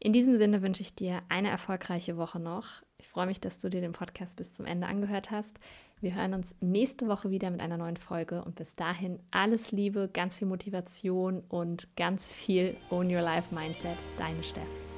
In 0.00 0.12
diesem 0.12 0.36
Sinne 0.36 0.62
wünsche 0.62 0.82
ich 0.82 0.94
dir 0.94 1.22
eine 1.28 1.50
erfolgreiche 1.50 2.16
Woche 2.16 2.40
noch. 2.40 2.82
Ich 3.04 3.10
freue 3.10 3.26
mich, 3.26 3.38
dass 3.38 3.58
du 3.58 3.68
dir 3.68 3.82
den 3.82 3.92
Podcast 3.92 4.36
bis 4.38 4.52
zum 4.54 4.64
Ende 4.64 4.86
angehört 4.86 5.30
hast. 5.30 5.58
Wir 6.00 6.14
hören 6.14 6.32
uns 6.32 6.56
nächste 6.60 7.06
Woche 7.06 7.30
wieder 7.30 7.50
mit 7.50 7.60
einer 7.60 7.76
neuen 7.76 7.98
Folge 7.98 8.42
und 8.42 8.56
bis 8.56 8.76
dahin 8.76 9.20
alles 9.30 9.72
Liebe, 9.72 10.08
ganz 10.10 10.38
viel 10.38 10.48
Motivation 10.48 11.44
und 11.50 11.86
ganz 11.96 12.32
viel 12.32 12.76
Own 12.90 13.14
Your 13.14 13.22
Life 13.22 13.54
Mindset. 13.54 14.08
Deine 14.16 14.42
Steff. 14.42 14.93